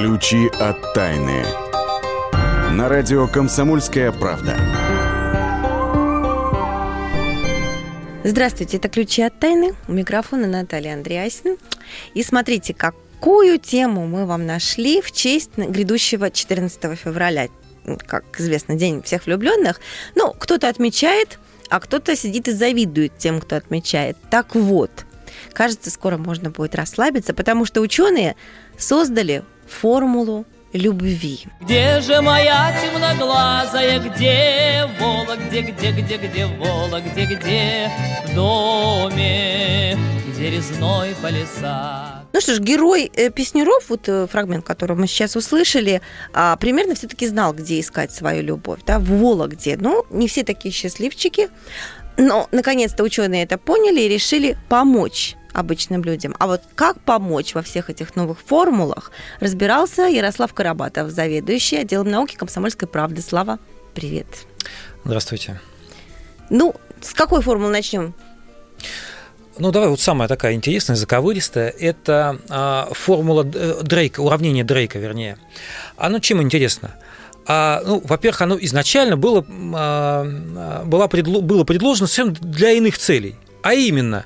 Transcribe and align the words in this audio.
Ключи 0.00 0.46
от 0.60 0.94
тайны. 0.94 1.44
На 2.70 2.88
радио 2.88 3.26
«Комсомольская 3.26 4.12
правда». 4.12 4.56
Здравствуйте, 8.22 8.76
это 8.76 8.88
«Ключи 8.88 9.22
от 9.22 9.40
тайны». 9.40 9.74
У 9.88 9.92
микрофона 9.92 10.46
Наталья 10.46 10.94
Андреасин. 10.94 11.56
И 12.14 12.22
смотрите, 12.22 12.74
какую 12.74 13.58
тему 13.58 14.06
мы 14.06 14.24
вам 14.24 14.46
нашли 14.46 15.02
в 15.02 15.10
честь 15.10 15.56
грядущего 15.56 16.30
14 16.30 16.96
февраля. 16.96 17.48
Как 18.06 18.24
известно, 18.38 18.76
День 18.76 19.02
всех 19.02 19.26
влюбленных. 19.26 19.80
Ну, 20.14 20.32
кто-то 20.32 20.68
отмечает, 20.68 21.40
а 21.70 21.80
кто-то 21.80 22.14
сидит 22.14 22.46
и 22.46 22.52
завидует 22.52 23.18
тем, 23.18 23.40
кто 23.40 23.56
отмечает. 23.56 24.16
Так 24.30 24.54
вот, 24.54 24.92
кажется, 25.52 25.90
скоро 25.90 26.18
можно 26.18 26.50
будет 26.50 26.76
расслабиться, 26.76 27.34
потому 27.34 27.64
что 27.64 27.80
ученые 27.80 28.36
создали 28.78 29.42
формулу 29.70 30.44
любви. 30.72 31.46
Где 31.60 32.00
же 32.00 32.20
моя 32.20 32.74
темноглазая, 32.82 33.98
где 34.00 34.88
Вола, 34.98 35.36
где, 35.36 35.62
где, 35.62 35.92
где, 35.92 36.16
где 36.16 36.46
Вола, 36.46 37.00
где, 37.00 37.24
где 37.24 37.90
в 38.26 38.34
доме, 38.34 39.96
где 40.28 40.50
резной 40.50 41.14
полиса. 41.22 42.24
Ну 42.32 42.40
что 42.40 42.54
ж, 42.54 42.60
герой 42.60 43.10
э, 43.14 43.30
Песнеров, 43.30 43.88
вот 43.88 44.08
э, 44.08 44.26
фрагмент, 44.26 44.64
который 44.64 44.96
мы 44.96 45.06
сейчас 45.06 45.34
услышали, 45.34 46.02
а, 46.34 46.56
примерно 46.56 46.94
все-таки 46.94 47.26
знал, 47.26 47.54
где 47.54 47.80
искать 47.80 48.12
свою 48.12 48.42
любовь, 48.42 48.80
да, 48.86 48.98
в 48.98 49.06
Вологде. 49.06 49.78
Ну, 49.80 50.04
не 50.10 50.28
все 50.28 50.44
такие 50.44 50.72
счастливчики, 50.72 51.48
но 52.18 52.46
наконец-то 52.52 53.02
ученые 53.02 53.44
это 53.44 53.56
поняли 53.56 54.02
и 54.02 54.08
решили 54.08 54.58
помочь 54.68 55.37
обычным 55.52 56.04
людям. 56.04 56.34
А 56.38 56.46
вот 56.46 56.62
как 56.74 57.00
помочь 57.00 57.54
во 57.54 57.62
всех 57.62 57.90
этих 57.90 58.16
новых 58.16 58.38
формулах, 58.40 59.10
разбирался 59.40 60.02
Ярослав 60.02 60.52
Карабатов, 60.54 61.10
заведующий 61.10 61.76
отделом 61.76 62.10
науки 62.10 62.36
комсомольской 62.36 62.88
правды. 62.88 63.22
Слава, 63.22 63.58
привет. 63.94 64.26
Здравствуйте. 65.04 65.60
Ну, 66.50 66.74
с 67.00 67.14
какой 67.14 67.42
формулы 67.42 67.72
начнем? 67.72 68.14
Ну, 69.58 69.72
давай 69.72 69.88
вот 69.88 70.00
самая 70.00 70.28
такая 70.28 70.54
интересная, 70.54 70.96
заковыристая, 70.96 71.68
это 71.68 72.38
а, 72.48 72.88
формула 72.92 73.42
Дрейка, 73.42 74.20
уравнение 74.20 74.62
Дрейка, 74.62 74.98
вернее. 74.98 75.36
Оно 75.96 76.20
чем 76.20 76.40
интересно? 76.40 76.94
А, 77.44 77.82
ну, 77.84 78.00
во-первых, 78.04 78.42
оно 78.42 78.58
изначально 78.60 79.16
было, 79.16 79.44
а, 79.74 80.84
было, 80.84 81.08
предло, 81.08 81.40
было 81.40 81.64
предложено 81.64 82.06
совсем 82.06 82.34
для 82.34 82.70
иных 82.72 82.98
целей. 82.98 83.36
А 83.62 83.74
именно, 83.74 84.24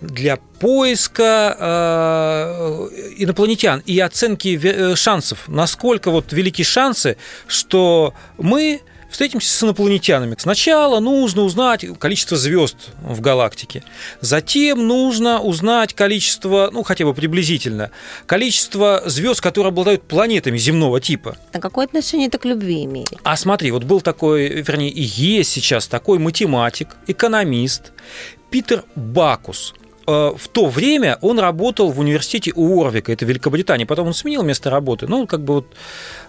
для 0.00 0.36
поиска 0.36 1.56
э, 1.58 2.88
инопланетян 3.16 3.82
и 3.86 3.98
оценки 3.98 4.60
э, 4.62 4.96
шансов, 4.96 5.48
насколько 5.48 6.10
вот 6.10 6.32
велики 6.32 6.62
шансы, 6.62 7.16
что 7.46 8.14
мы 8.38 8.82
встретимся 9.14 9.48
с 9.48 9.62
инопланетянами. 9.62 10.34
Сначала 10.36 10.98
нужно 10.98 11.42
узнать 11.42 11.86
количество 12.00 12.36
звезд 12.36 12.76
в 13.00 13.20
галактике, 13.20 13.84
затем 14.20 14.88
нужно 14.88 15.40
узнать 15.40 15.94
количество, 15.94 16.68
ну 16.72 16.82
хотя 16.82 17.04
бы 17.04 17.14
приблизительно, 17.14 17.92
количество 18.26 19.04
звезд, 19.06 19.40
которые 19.40 19.68
обладают 19.68 20.02
планетами 20.02 20.58
земного 20.58 21.00
типа. 21.00 21.36
А 21.52 21.60
какое 21.60 21.86
отношение 21.86 22.26
это 22.26 22.38
к 22.38 22.44
любви 22.44 22.84
имеет? 22.86 23.12
А 23.22 23.36
смотри, 23.36 23.70
вот 23.70 23.84
был 23.84 24.00
такой, 24.00 24.48
вернее, 24.48 24.90
и 24.90 25.02
есть 25.02 25.52
сейчас 25.52 25.86
такой 25.86 26.18
математик, 26.18 26.88
экономист 27.06 27.92
Питер 28.54 28.84
Бакус– 28.94 29.74
Э, 30.06 30.32
в 30.36 30.48
то 30.48 30.66
время 30.66 31.18
он 31.22 31.38
работал 31.38 31.90
в 31.90 31.98
университете 31.98 32.52
Уорвика, 32.54 33.12
это 33.12 33.24
Великобритания. 33.24 33.86
Потом 33.86 34.08
он 34.08 34.14
сменил 34.14 34.42
место 34.42 34.70
работы. 34.70 35.06
Ну, 35.06 35.26
как 35.26 35.40
бы 35.40 35.54
вот 35.54 35.66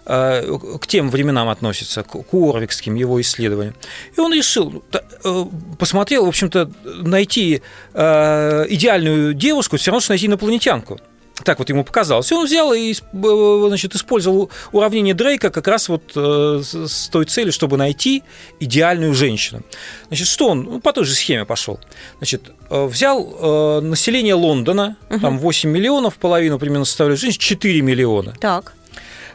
э, 0.05 0.57
к 0.79 0.87
тем 0.87 1.09
временам 1.09 1.49
относится, 1.49 2.03
к 2.03 2.33
Уорвикским 2.33 2.95
его 2.95 3.19
исследованиям. 3.19 3.75
И 4.15 4.19
он 4.19 4.33
решил, 4.33 4.83
э, 4.93 5.45
посмотрел, 5.77 6.25
в 6.25 6.29
общем-то, 6.29 6.71
найти 6.83 7.61
идеальную 7.93 9.33
девушку, 9.33 9.77
все 9.77 9.91
равно, 9.91 10.01
что 10.01 10.11
найти 10.13 10.27
инопланетянку. 10.27 10.99
Так 11.43 11.59
вот 11.59 11.69
ему 11.69 11.83
показалось. 11.83 12.31
И 12.31 12.35
он 12.35 12.45
взял 12.45 12.73
и 12.73 12.93
значит, 13.11 13.93
использовал 13.95 14.49
уравнение 14.71 15.13
Дрейка 15.13 15.49
как 15.49 15.67
раз 15.67 15.89
вот 15.89 16.13
э, 16.15 16.61
с 16.63 17.09
той 17.09 17.25
целью, 17.25 17.51
чтобы 17.51 17.77
найти 17.77 18.23
идеальную 18.59 19.13
женщину. 19.13 19.63
Значит, 20.07 20.27
что 20.27 20.49
он 20.49 20.63
ну, 20.63 20.79
по 20.79 20.93
той 20.93 21.03
же 21.03 21.13
схеме 21.13 21.45
пошел? 21.45 21.79
Значит, 22.17 22.51
э, 22.69 22.85
взял 22.85 23.35
э, 23.37 23.79
население 23.81 24.33
Лондона, 24.33 24.95
угу. 25.09 25.19
там 25.19 25.37
8 25.39 25.69
миллионов, 25.69 26.15
половину 26.15 26.57
примерно 26.57 26.85
составляют 26.85 27.19
женщин, 27.19 27.39
4 27.39 27.81
миллиона. 27.81 28.33
Так. 28.39 28.73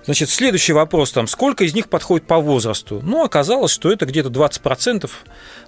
Значит, 0.04 0.30
следующий 0.30 0.72
вопрос, 0.72 1.12
там, 1.12 1.26
сколько 1.26 1.64
из 1.64 1.74
них 1.74 1.88
подходит 1.88 2.26
по 2.26 2.38
возрасту? 2.38 3.00
Ну, 3.04 3.22
оказалось, 3.22 3.70
что 3.70 3.92
это 3.92 4.06
где-то 4.06 4.30
20%, 4.30 5.10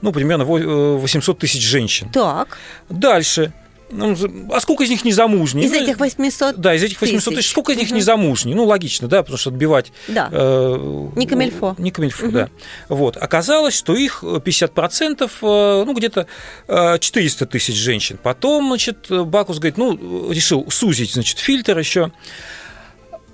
ну, 0.01 0.13
примерно 0.13 0.45
800 0.45 1.39
тысяч 1.39 1.63
женщин. 1.63 2.09
Так. 2.09 2.59
Дальше. 2.89 3.53
Ну, 3.93 4.17
а 4.51 4.61
сколько 4.61 4.85
из 4.85 4.91
них 4.91 5.05
не 5.05 5.13
замужние? 5.13 5.67
Из 5.67 5.73
этих 5.73 5.99
800 5.99 6.57
Да, 6.57 6.75
из 6.75 6.83
этих 6.83 7.01
800 7.01 7.35
тысяч. 7.35 7.51
Сколько 7.51 7.73
из 7.73 7.79
них 7.79 7.89
угу. 7.89 7.97
не 7.97 8.01
замужние? 8.01 8.57
Ну, 8.57 8.65
логично, 8.65 9.07
да, 9.07 9.23
потому 9.23 9.39
что 9.39 9.51
отбивать... 9.51 9.93
Да. 10.09 10.29
Э, 10.33 11.09
не 11.15 11.27
камильфо. 11.27 11.75
Не 11.79 11.91
камильфо, 11.91 12.27
угу. 12.27 12.33
да. 12.33 12.49
Вот. 12.89 13.17
Оказалось, 13.17 13.75
что 13.75 13.95
их 13.95 14.23
50%, 14.23 15.31
э, 15.43 15.85
ну, 15.85 15.95
где-то 15.95 16.27
400 16.67 17.45
э, 17.45 17.49
тысяч 17.49 17.77
женщин. 17.77 18.19
Потом, 18.23 18.69
значит, 18.69 19.07
Бакус 19.11 19.59
говорит, 19.59 19.77
ну, 19.77 20.33
решил 20.33 20.67
сузить, 20.71 21.13
значит, 21.13 21.39
фильтр 21.39 21.79
еще. 21.79 22.11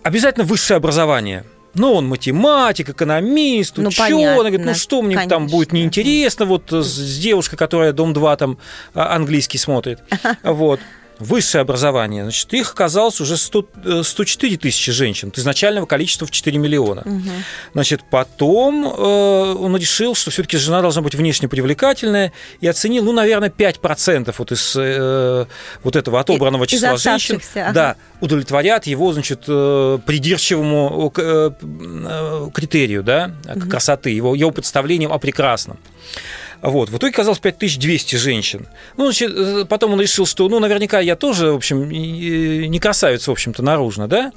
Обязательно 0.02 0.44
высшее 0.44 0.76
образование– 0.76 1.44
ну, 1.74 1.94
он 1.94 2.08
математик, 2.08 2.90
экономист, 2.90 3.76
ну, 3.76 3.88
ученый. 3.88 4.36
Говорит, 4.36 4.64
ну, 4.64 4.74
что 4.74 5.02
мне 5.02 5.16
конечно. 5.16 5.36
там 5.36 5.46
будет 5.46 5.72
неинтересно 5.72 6.44
вот 6.44 6.70
с, 6.70 6.86
с 6.86 7.18
девушкой, 7.18 7.56
которая 7.56 7.92
Дом-2 7.92 8.36
там 8.36 8.58
а, 8.94 9.14
английский 9.14 9.58
смотрит. 9.58 10.00
Вот 10.42 10.80
высшее 11.18 11.62
образование, 11.62 12.22
значит, 12.22 12.52
их 12.54 12.72
оказалось 12.72 13.20
уже 13.20 13.36
100, 13.36 14.02
104 14.02 14.54
э, 14.54 14.58
тысячи 14.58 14.92
женщин 14.92 15.28
от 15.28 15.38
изначального 15.38 15.86
количества 15.86 16.26
в 16.26 16.30
4 16.30 16.58
миллиона. 16.58 17.02
Угу. 17.04 17.30
Значит, 17.74 18.02
потом 18.10 18.86
э, 18.86 19.54
он 19.58 19.76
решил, 19.76 20.14
что 20.14 20.30
все-таки 20.30 20.56
жена 20.56 20.80
должна 20.80 21.02
быть 21.02 21.14
внешне 21.14 21.48
привлекательная 21.48 22.32
и 22.60 22.66
оценил, 22.66 23.04
ну, 23.04 23.12
наверное, 23.12 23.50
5% 23.50 24.34
вот 24.36 24.52
из 24.52 24.74
э, 24.76 25.46
вот 25.82 25.96
этого 25.96 26.20
отобранного 26.20 26.64
и, 26.64 26.68
числа 26.68 26.96
женщин 26.96 27.40
ага. 27.54 27.72
да, 27.72 27.96
удовлетворят 28.20 28.86
его, 28.86 29.12
значит, 29.12 29.44
э, 29.48 29.98
придирчивому 30.06 31.12
э, 31.16 31.50
э, 31.62 32.50
критерию, 32.54 33.02
да, 33.02 33.32
угу. 33.54 33.68
красоты, 33.68 34.10
его, 34.10 34.34
его 34.34 34.50
представлением 34.50 35.12
о 35.12 35.18
прекрасном. 35.18 35.78
Вот. 36.62 36.90
В 36.90 36.96
итоге 36.96 37.12
оказалось 37.12 37.38
5200 37.38 38.16
женщин. 38.16 38.66
Ну, 38.96 39.04
значит, 39.04 39.32
э, 39.34 39.64
потом 39.64 39.92
он 39.92 40.00
решил, 40.00 40.26
что, 40.26 40.48
ну, 40.48 40.58
наверняка 40.58 41.00
я 41.00 41.16
тоже, 41.16 41.52
в 41.52 41.56
общем, 41.56 41.88
не 41.88 42.78
красавица, 42.78 43.30
в 43.30 43.32
общем-то, 43.32 43.62
наружно, 43.62 44.08
да? 44.08 44.32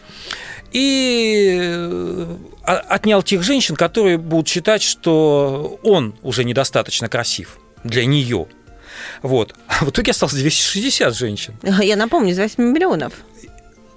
И 0.71 1.59
э, 1.61 2.35
отнял 2.63 3.23
тех 3.23 3.43
женщин, 3.43 3.75
которые 3.75 4.17
будут 4.17 4.47
считать, 4.47 4.81
что 4.81 5.79
он 5.83 6.15
уже 6.21 6.43
недостаточно 6.43 7.09
красив 7.09 7.57
для 7.83 8.05
нее. 8.05 8.47
Вот. 9.21 9.55
А 9.67 9.85
в 9.85 9.89
итоге 9.89 10.11
осталось 10.11 10.35
260 10.35 11.15
женщин. 11.15 11.55
Я 11.63 11.95
напомню, 11.95 12.31
из 12.31 12.37
8 12.37 12.63
миллионов 12.63 13.13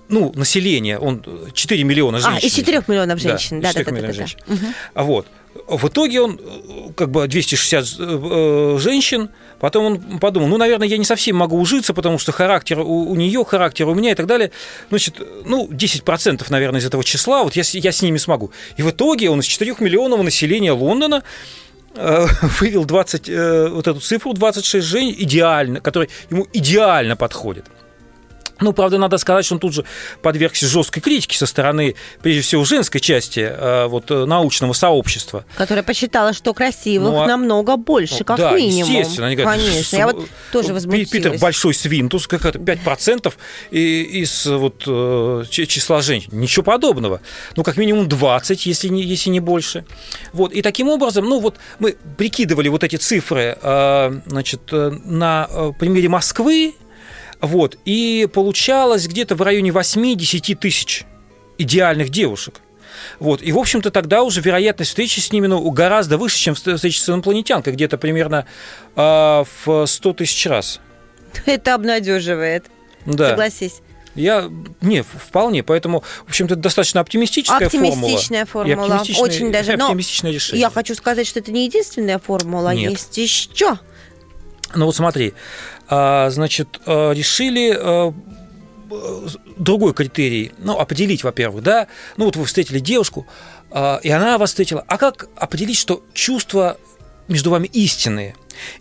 ну, 0.08 0.32
население, 0.34 0.98
он 0.98 1.24
4 1.52 1.82
миллиона 1.84 2.18
женщин. 2.18 2.40
А, 2.42 2.46
из 2.46 2.52
4 2.52 2.84
миллионов 2.86 3.20
женщин, 3.20 3.60
да, 3.60 3.72
да, 3.72 3.80
4 3.80 3.84
да, 3.84 3.90
миллионов 3.90 4.16
да, 4.16 4.22
женщин. 4.22 4.38
Да. 4.46 4.54
Угу. 4.54 5.06
Вот. 5.06 5.26
В 5.68 5.88
итоге 5.88 6.20
он, 6.20 6.40
как 6.96 7.10
бы 7.10 7.26
260 7.28 7.84
э, 7.98 8.78
женщин, 8.80 9.30
потом 9.60 9.84
он 9.84 10.18
подумал, 10.18 10.48
ну, 10.48 10.56
наверное, 10.56 10.88
я 10.88 10.98
не 10.98 11.04
совсем 11.04 11.36
могу 11.36 11.58
ужиться, 11.60 11.94
потому 11.94 12.18
что 12.18 12.32
характер 12.32 12.80
у, 12.80 13.10
у 13.10 13.14
нее, 13.14 13.44
характер 13.44 13.88
у 13.88 13.94
меня 13.94 14.10
и 14.10 14.14
так 14.14 14.26
далее. 14.26 14.50
Значит, 14.90 15.20
ну, 15.44 15.68
10%, 15.68 16.44
наверное, 16.48 16.80
из 16.80 16.86
этого 16.86 17.04
числа, 17.04 17.44
вот 17.44 17.54
я, 17.54 17.62
я 17.72 17.92
с 17.92 18.02
ними 18.02 18.18
смогу. 18.18 18.50
И 18.76 18.82
в 18.82 18.90
итоге 18.90 19.30
он 19.30 19.40
из 19.40 19.46
4 19.46 19.76
миллионов 19.78 20.22
населения 20.22 20.72
Лондона 20.72 21.22
э, 21.94 22.26
вывел 22.60 22.84
20, 22.84 23.28
э, 23.28 23.68
вот 23.68 23.86
эту 23.86 24.00
цифру 24.00 24.32
26 24.32 24.86
женщин 24.86 25.22
идеально, 25.22 25.80
которая 25.80 26.08
ему 26.30 26.48
идеально 26.52 27.16
подходит. 27.16 27.66
Ну, 28.64 28.72
правда, 28.72 28.96
надо 28.96 29.18
сказать, 29.18 29.44
что 29.44 29.56
он 29.56 29.60
тут 29.60 29.74
же 29.74 29.84
подвергся 30.22 30.66
жесткой 30.66 31.02
критике 31.02 31.36
со 31.36 31.44
стороны, 31.44 31.96
прежде 32.22 32.40
всего, 32.40 32.64
женской 32.64 32.98
части 32.98 33.40
э, 33.40 33.86
вот, 33.86 34.10
э, 34.10 34.24
научного 34.24 34.72
сообщества. 34.72 35.44
Которая 35.56 35.82
посчитала, 35.82 36.32
что 36.32 36.54
красивых 36.54 37.12
ну, 37.12 37.20
а... 37.20 37.26
намного 37.26 37.76
больше, 37.76 38.16
ну, 38.20 38.24
как 38.24 38.38
да, 38.38 38.52
минимум. 38.52 38.90
естественно. 38.90 39.26
Они 39.26 39.36
говорят, 39.36 39.60
Конечно, 39.60 39.96
я 39.96 40.06
вот 40.06 40.26
тоже 40.50 40.72
возмутилась. 40.72 41.10
Питер 41.10 41.38
большой 41.38 41.74
свинтус, 41.74 42.26
как 42.26 42.46
это, 42.46 42.58
5% 42.58 43.34
из 43.70 44.46
вот, 44.46 44.84
э, 44.86 45.44
числа 45.50 46.00
женщин. 46.00 46.30
Ничего 46.32 46.64
подобного. 46.64 47.20
Ну, 47.56 47.62
как 47.64 47.76
минимум 47.76 48.08
20, 48.08 48.64
если 48.64 48.88
не, 48.88 49.02
если 49.02 49.28
не 49.28 49.40
больше. 49.40 49.84
Вот. 50.32 50.52
И 50.54 50.62
таким 50.62 50.88
образом, 50.88 51.26
ну, 51.28 51.38
вот 51.38 51.56
мы 51.78 51.96
прикидывали 52.16 52.68
вот 52.68 52.82
эти 52.82 52.96
цифры 52.96 53.58
значит, 54.26 54.72
на 54.72 55.48
примере 55.78 56.08
Москвы, 56.08 56.74
вот, 57.46 57.76
и 57.84 58.28
получалось 58.32 59.06
где-то 59.06 59.34
в 59.34 59.42
районе 59.42 59.70
8-10 59.70 60.54
тысяч 60.56 61.04
идеальных 61.58 62.10
девушек. 62.10 62.60
Вот. 63.18 63.42
И, 63.42 63.52
в 63.52 63.58
общем-то, 63.58 63.90
тогда 63.90 64.22
уже 64.22 64.40
вероятность 64.40 64.90
встречи 64.90 65.20
с 65.20 65.32
ними 65.32 65.46
ну, 65.46 65.68
гораздо 65.70 66.16
выше, 66.18 66.38
чем 66.38 66.54
встречи 66.54 66.98
с 66.98 67.08
инопланетянкой, 67.08 67.72
где-то 67.72 67.98
примерно 67.98 68.46
э, 68.96 69.44
в 69.64 69.86
100 69.86 70.12
тысяч 70.14 70.46
раз. 70.46 70.80
Это 71.46 71.74
обнадеживает. 71.74 72.66
Да. 73.06 73.30
Согласись. 73.30 73.80
Я 74.14 74.48
не 74.80 75.02
вполне, 75.02 75.64
поэтому, 75.64 76.04
в 76.24 76.28
общем-то, 76.28 76.54
достаточно 76.54 77.00
оптимистическая, 77.00 77.66
оптимистичная 77.66 78.46
формула. 78.46 78.76
формула. 78.76 79.00
оптимистичная, 79.00 79.24
Очень 79.24 79.52
даже. 79.52 79.72
и 79.72 79.76
Но 79.76 79.86
оптимистичное 79.86 80.30
решение. 80.30 80.60
Я 80.60 80.70
хочу 80.70 80.94
сказать, 80.94 81.26
что 81.26 81.40
это 81.40 81.50
не 81.50 81.64
единственная 81.64 82.20
формула, 82.20 82.74
Нет. 82.74 82.92
есть 82.92 83.18
еще. 83.18 83.76
Ну 84.76 84.86
вот 84.86 84.96
смотри, 84.96 85.30
а, 85.30 85.34
значит, 85.88 86.80
а, 86.86 87.12
решили 87.12 87.76
а, 87.76 88.12
другой 89.56 89.94
критерий, 89.94 90.52
ну, 90.58 90.78
определить, 90.78 91.24
во-первых, 91.24 91.62
да, 91.62 91.88
ну, 92.16 92.26
вот 92.26 92.36
вы 92.36 92.44
встретили 92.44 92.78
девушку, 92.78 93.26
а, 93.70 94.00
и 94.02 94.10
она 94.10 94.38
вас 94.38 94.50
встретила, 94.50 94.84
а 94.86 94.98
как 94.98 95.28
определить, 95.36 95.78
что 95.78 96.02
чувства 96.12 96.78
между 97.28 97.50
вами 97.50 97.66
истинные? 97.72 98.36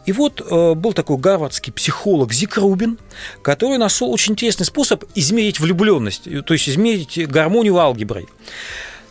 И 0.06 0.12
вот 0.12 0.40
э, 0.40 0.74
был 0.76 0.94
такой 0.94 1.18
гарвардский 1.18 1.74
психолог 1.74 2.32
Зик 2.32 2.58
Рубин, 2.58 3.00
который 3.42 3.80
нашел 3.80 4.12
очень 4.12 4.34
интересный 4.34 4.68
способ 4.68 5.04
измерить 5.16 5.60
влюбленность, 5.60 6.28
то 6.46 6.54
есть 6.54 6.70
измерить 6.70 7.28
гармонию 7.28 7.80
алгеброй. 7.80 8.28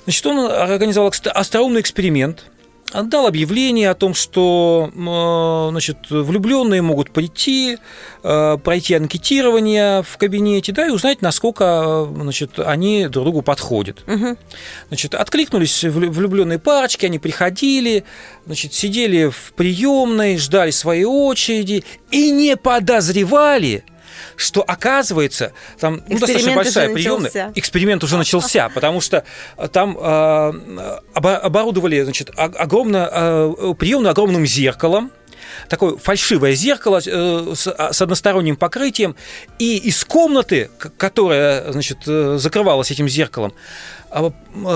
Значит, 0.05 0.27
он 0.27 0.51
организовал 0.51 1.13
остроумный 1.35 1.81
эксперимент, 1.81 2.45
отдал 2.93 3.27
объявление 3.27 3.91
о 3.91 3.95
том, 3.95 4.15
что 4.15 4.91
э, 4.93 5.71
значит, 5.71 5.97
влюбленные 6.11 6.83
могут 6.83 7.11
прийти, 7.11 7.79
э, 8.23 8.59
пройти 8.63 8.95
анкетирование 8.95 10.03
в 10.03 10.17
кабинете, 10.19 10.73
да, 10.73 10.87
и 10.87 10.91
узнать, 10.91 11.23
насколько 11.23 12.07
э, 12.09 12.15
значит, 12.15 12.59
они 12.59 13.09
друг 13.09 13.25
другу 13.25 13.43
подходят. 13.43 14.03
Мгм. 14.07 14.37
Значит, 14.89 15.15
откликнулись 15.15 15.85
влю- 15.85 16.11
влюбленные 16.11 16.59
парочки, 16.59 17.07
они 17.07 17.19
приходили, 17.19 18.05
значит, 18.47 18.75
сидели 18.75 19.31
в 19.31 19.53
приемной, 19.55 20.37
ждали 20.39 20.71
своей 20.71 21.05
очереди 21.05 21.85
и 22.11 22.31
не 22.31 22.57
подозревали, 22.57 23.85
что 24.37 24.63
оказывается 24.63 25.53
там 25.79 26.03
ну, 26.09 26.19
достаточно 26.19 26.55
большая 26.55 26.93
приемная, 26.93 27.53
эксперимент 27.55 28.05
уже 28.05 28.17
начался, 28.17 28.69
потому 28.69 29.01
что 29.01 29.25
там 29.73 29.97
э, 29.99 30.01
обо- 31.15 31.37
оборудовали, 31.37 32.03
значит, 32.03 32.31
огромно 32.37 33.09
э, 33.11 33.75
приемную 33.79 34.11
огромным 34.11 34.47
зеркалом. 34.47 35.11
Такое 35.69 35.97
фальшивое 35.97 36.55
зеркало 36.55 37.01
э, 37.05 37.53
с, 37.55 37.67
а, 37.67 37.93
с 37.93 38.01
односторонним 38.01 38.57
покрытием, 38.57 39.17
и 39.59 39.77
из 39.77 40.05
комнаты, 40.05 40.71
которая, 40.79 41.71
значит, 41.73 41.99
э, 42.07 42.37
закрывалась 42.39 42.91
этим 42.91 43.09
зеркалом, 43.09 43.53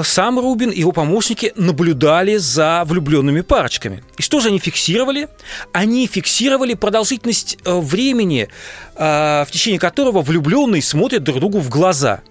сам 0.02 0.38
Рубин 0.38 0.70
и 0.70 0.80
его 0.80 0.92
помощники 0.92 1.52
наблюдали 1.56 2.36
за 2.36 2.84
влюбленными 2.86 3.42
парочками. 3.42 4.02
И 4.16 4.22
что 4.22 4.40
же 4.40 4.48
они 4.48 4.58
фиксировали? 4.58 5.28
Они 5.72 6.06
фиксировали 6.06 6.74
продолжительность 6.74 7.58
э, 7.64 7.78
времени, 7.78 8.48
э, 8.94 9.44
в 9.44 9.48
течение 9.50 9.78
которого 9.78 10.22
влюбленные 10.22 10.82
смотрят 10.82 11.22
друг 11.22 11.38
другу 11.38 11.60
в 11.60 11.68
глаза 11.68 12.22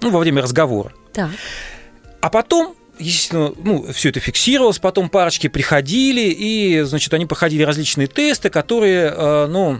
ну, 0.00 0.10
во 0.10 0.18
время 0.18 0.42
разговора. 0.42 0.92
Так. 1.12 1.30
А 2.20 2.28
потом, 2.28 2.74
естественно, 2.98 3.52
ну, 3.56 3.92
все 3.92 4.08
это 4.08 4.18
фиксировалось, 4.18 4.80
потом 4.80 5.08
парочки 5.08 5.46
приходили, 5.46 6.34
и, 6.36 6.82
значит, 6.82 7.14
они 7.14 7.26
проходили 7.26 7.62
различные 7.62 8.08
тесты, 8.08 8.50
которые, 8.50 9.12
э, 9.14 9.46
ну, 9.46 9.78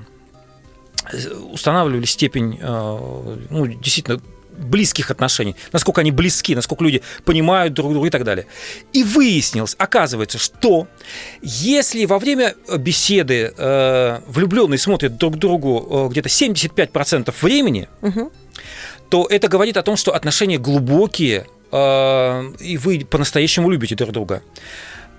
устанавливали 1.52 2.04
степень, 2.04 2.58
ну, 2.60 3.66
действительно, 3.66 4.20
близких 4.58 5.10
отношений, 5.10 5.56
насколько 5.72 6.00
они 6.00 6.10
близки, 6.10 6.54
насколько 6.54 6.84
люди 6.84 7.02
понимают 7.24 7.74
друг 7.74 7.92
друга 7.92 8.06
и 8.08 8.10
так 8.10 8.24
далее. 8.24 8.46
И 8.92 9.04
выяснилось, 9.04 9.74
оказывается, 9.78 10.38
что 10.38 10.86
если 11.42 12.04
во 12.04 12.18
время 12.18 12.54
беседы 12.78 13.52
э, 13.56 14.20
влюбленные 14.26 14.78
смотрят 14.78 15.16
друг 15.16 15.36
другу 15.36 16.08
э, 16.08 16.10
где-то 16.10 16.28
75% 16.28 17.34
времени, 17.42 17.88
Мгм. 18.00 18.30
то 19.08 19.26
это 19.30 19.48
говорит 19.48 19.76
о 19.76 19.82
том, 19.82 19.96
что 19.96 20.14
отношения 20.14 20.58
глубокие, 20.58 21.46
э, 21.72 22.52
и 22.60 22.76
вы 22.76 23.06
по-настоящему 23.08 23.70
любите 23.70 23.94
друг 23.94 24.12
друга. 24.12 24.42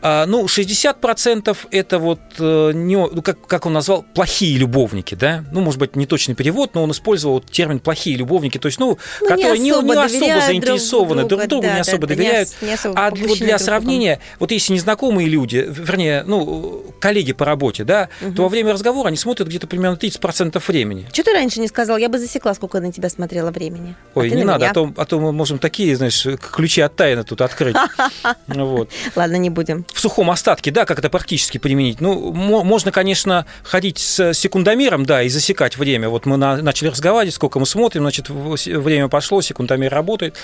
А, 0.01 0.25
Ну, 0.25 0.45
60% 0.45 1.57
это 1.71 1.99
вот, 1.99 2.19
э, 2.39 2.71
не, 2.73 2.95
ну, 2.95 3.21
как, 3.21 3.45
как 3.47 3.65
он 3.65 3.73
назвал, 3.73 4.03
плохие 4.13 4.57
любовники, 4.57 5.15
да? 5.15 5.43
Ну, 5.51 5.61
может 5.61 5.79
быть, 5.79 5.95
не 5.95 6.05
точный 6.05 6.35
перевод, 6.35 6.73
но 6.75 6.83
он 6.83 6.91
использовал 6.91 7.41
термин 7.41 7.79
плохие 7.79 8.15
любовники, 8.15 8.57
то 8.57 8.67
есть, 8.67 8.79
ну, 8.79 8.97
Ну, 9.21 9.27
которые 9.27 9.59
не, 9.59 9.65
не 9.65 9.71
особо 9.71 9.95
доверяют 9.95 10.45
заинтересованы 10.45 11.23
друг, 11.25 11.47
другу, 11.47 11.63
да, 11.67 11.73
не 11.75 11.79
особо 11.81 12.07
да, 12.07 12.13
не 12.13 12.17
доверяют. 12.21 12.49
ос- 12.49 12.55
не 12.61 12.73
особо 12.73 12.95
А 12.99 13.09
вот 13.09 13.19
для 13.19 13.27
друг 13.27 13.37
другом. 13.39 13.59
сравнения, 13.59 14.19
вот 14.39 14.51
если 14.51 14.73
незнакомые 14.73 15.27
люди, 15.27 15.65
вернее, 15.69 16.23
ну, 16.25 16.83
коллеги 16.99 17.33
по 17.33 17.45
работе, 17.45 17.83
да, 17.83 18.09
то 18.35 18.43
во 18.43 18.49
время 18.49 18.73
разговора 18.73 19.07
они 19.09 19.17
смотрят 19.17 19.47
где-то 19.47 19.67
примерно 19.67 19.95
30% 19.97 20.61
времени. 20.67 21.07
Что 21.11 21.23
ты 21.23 21.33
раньше 21.33 21.59
не 21.59 21.67
сказал? 21.67 21.97
Я 21.97 22.09
бы 22.09 22.19
засекла, 22.19 22.53
сколько 22.53 22.79
на 22.79 22.91
тебя 22.91 23.09
смотрела 23.09 23.51
времени. 23.51 23.95
А 24.15 24.19
Ой, 24.19 24.29
ты 24.29 24.35
не 24.35 24.43
на 24.43 24.53
надо, 24.53 24.65
меня. 24.65 24.71
а 24.71 24.73
то, 24.73 24.93
а 24.97 25.05
то 25.05 25.19
мы 25.19 25.31
можем 25.33 25.59
такие, 25.59 25.95
знаешь, 25.95 26.25
ключи 26.51 26.81
от 26.81 26.95
тайны 26.95 27.23
тут 27.23 27.41
открыть. 27.41 27.75
Вот. 28.47 28.89
Ладно, 29.15 29.35
не 29.37 29.49
будем. 29.49 29.85
В 29.93 29.99
сухом 29.99 30.29
остатке, 30.31 30.71
да, 30.71 30.85
как 30.85 30.99
это 30.99 31.09
практически 31.09 31.57
применить. 31.57 31.99
Ну, 31.99 32.31
мо- 32.31 32.63
можно, 32.63 32.91
конечно, 32.91 33.45
ходить 33.63 33.97
с 33.97 34.33
секундомером, 34.33 35.05
да, 35.05 35.23
и 35.23 35.29
засекать 35.29 35.77
время. 35.77 36.09
Вот 36.09 36.25
мы 36.25 36.37
на- 36.37 36.57
начали 36.61 36.89
разговаривать, 36.89 37.33
сколько 37.35 37.59
мы 37.59 37.65
смотрим, 37.65 38.03
значит, 38.03 38.29
время 38.29 39.07
пошло, 39.09 39.41
секундомер 39.41 39.91
работает. 39.91 40.35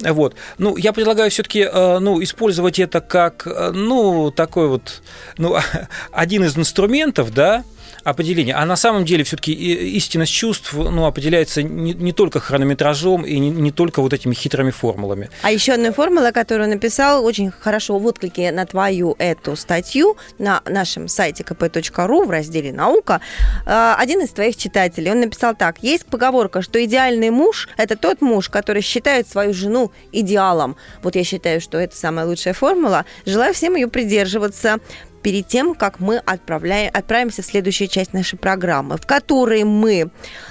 Вот. 0.00 0.34
Ну, 0.58 0.76
я 0.76 0.92
предлагаю 0.92 1.30
все-таки, 1.30 1.68
ну, 1.72 2.22
использовать 2.22 2.78
это 2.78 3.00
как, 3.00 3.46
э, 3.46 3.70
ну, 3.74 4.30
такой 4.30 4.68
вот, 4.68 5.02
ну, 5.36 5.56
один 6.12 6.44
из 6.44 6.56
инструментов, 6.56 7.32
да, 7.34 7.64
определения. 8.04 8.54
А 8.54 8.64
на 8.64 8.76
самом 8.76 9.04
деле 9.04 9.24
все-таки 9.24 9.52
истинность 9.52 10.32
чувств 10.32 10.72
ну, 10.72 11.06
определяется 11.06 11.62
не, 11.62 11.94
не 11.94 12.12
только 12.12 12.40
хронометражом 12.40 13.24
и 13.24 13.38
не, 13.38 13.50
не 13.50 13.70
только 13.70 14.02
вот 14.02 14.12
этими 14.12 14.34
хитрыми 14.34 14.70
формулами. 14.70 15.30
А 15.42 15.50
еще 15.50 15.72
одна 15.72 15.92
формула, 15.92 16.30
которую 16.32 16.68
написал, 16.68 17.24
очень 17.24 17.50
хорошо 17.50 17.98
в 17.98 18.06
отклике 18.06 18.52
на 18.52 18.66
твою 18.66 19.14
эту 19.18 19.56
статью 19.56 20.16
на 20.38 20.62
нашем 20.66 21.08
сайте 21.08 21.44
kp.ru 21.44 22.26
в 22.26 22.30
разделе 22.30 22.72
«Наука». 22.72 23.20
э, 23.66 23.94
Один 23.98 24.20
из 24.20 24.30
твоих 24.30 24.56
читателей, 24.56 25.10
он 25.10 25.20
написал 25.20 25.54
так. 25.54 25.82
Есть 25.82 26.06
поговорка, 26.06 26.62
что 26.62 26.82
идеальный 26.84 27.30
муж– 27.30 27.68
это 27.76 27.96
тот 27.96 28.20
муж, 28.20 28.48
который 28.48 28.82
считает 28.82 29.28
свою 29.28 29.54
жену 29.54 29.92
идеалом. 30.12 30.76
Вот 31.02 31.16
я 31.16 31.24
считаю, 31.24 31.60
что 31.60 31.78
это 31.78 31.96
самая 31.96 32.26
лучшая 32.26 32.54
формула. 32.54 33.04
Желаю 33.26 33.54
всем 33.54 33.76
ее 33.76 33.88
придерживаться 33.88 34.78
перед 35.22 35.46
тем, 35.46 35.74
как 35.74 36.00
мы 36.00 36.18
отправляем, 36.18 36.90
отправимся 36.92 37.42
в 37.42 37.46
следующую 37.46 37.88
часть 37.88 38.12
нашей 38.12 38.38
программы, 38.38 38.96
в 38.96 39.06
которой 39.06 39.64
мы 39.64 40.10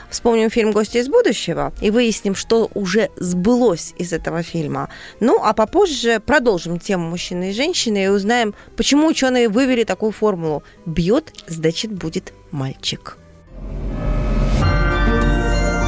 вспомним 0.10 0.50
фильм 0.50 0.72
«Гости 0.72 0.98
из 0.98 1.08
будущего» 1.08 1.74
и 1.82 1.92
выясним, 1.92 2.36
что 2.36 2.70
уже 2.74 3.10
сбылось 3.18 3.94
из 3.98 4.14
этого 4.14 4.44
фильма. 4.44 4.90
Ну, 5.20 5.40
а 5.44 5.54
попозже 5.54 6.20
продолжим 6.20 6.80
тему 6.80 7.10
мужчины 7.10 7.52
и 7.52 7.54
женщины 7.54 8.06
и 8.06 8.08
узнаем, 8.08 8.54
почему 8.76 9.08
ученые 9.08 9.50
вывели 9.50 9.84
такую 9.84 10.12
формулу 10.12 10.64
«бьет, 10.86 11.34
значит, 11.48 11.92
будет 11.92 12.34
мальчик». 12.52 13.18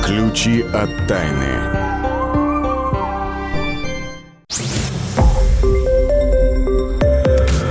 Ключи 0.05 0.61
от 0.73 0.89
тайны. 1.07 1.82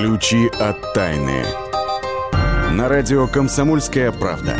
Ключи 0.00 0.48
от 0.58 0.94
тайны. 0.94 1.44
На 2.70 2.88
радио 2.88 3.28
«Комсомольская 3.28 4.10
правда». 4.10 4.56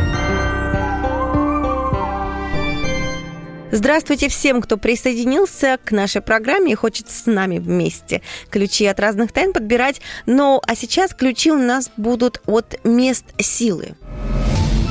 Здравствуйте 3.73 4.28
всем, 4.28 4.61
кто 4.61 4.76
присоединился 4.76 5.78
к 5.82 5.92
нашей 5.92 6.20
программе 6.20 6.73
и 6.73 6.75
хочет 6.75 7.09
с 7.09 7.25
нами 7.25 7.59
вместе 7.59 8.20
ключи 8.50 8.85
от 8.85 9.00
разных 9.00 9.32
тайн 9.32 9.54
подбирать. 9.54 10.02
Ну, 10.26 10.61
а 10.66 10.75
сейчас 10.76 11.14
ключи 11.14 11.50
у 11.50 11.59
нас 11.59 11.90
будут 11.97 12.42
от 12.44 12.78
мест 12.85 13.25
силы. 13.38 13.94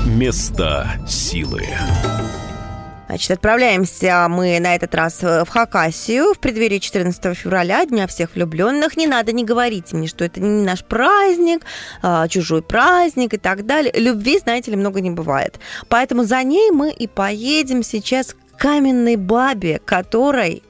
Места 0.07 0.87
силы. 1.07 1.67
Значит, 3.09 3.31
отправляемся 3.31 4.27
мы 4.29 4.59
на 4.59 4.75
этот 4.75 4.93
раз 4.93 5.23
в 5.23 5.47
Хакасию 5.47 6.35
в 6.35 6.37
преддверии 6.37 6.77
14 6.77 7.35
февраля, 7.35 7.83
Дня 7.87 8.05
всех 8.05 8.35
влюбленных. 8.35 8.97
Не 8.97 9.07
надо, 9.07 9.31
не 9.31 9.43
говорите 9.43 9.95
мне, 9.95 10.07
что 10.07 10.23
это 10.23 10.39
не 10.39 10.63
наш 10.63 10.85
праздник, 10.85 11.65
а, 12.03 12.27
чужой 12.27 12.61
праздник 12.61 13.33
и 13.33 13.37
так 13.37 13.65
далее. 13.65 13.91
Любви, 13.95 14.37
знаете 14.37 14.69
ли, 14.69 14.77
много 14.77 15.01
не 15.01 15.09
бывает. 15.09 15.59
Поэтому 15.87 16.23
за 16.23 16.43
ней 16.43 16.69
мы 16.69 16.91
и 16.91 17.07
поедем 17.07 17.81
сейчас 17.81 18.35
к 18.35 18.59
каменной 18.59 19.15
бабе, 19.15 19.81
которой 19.83 20.61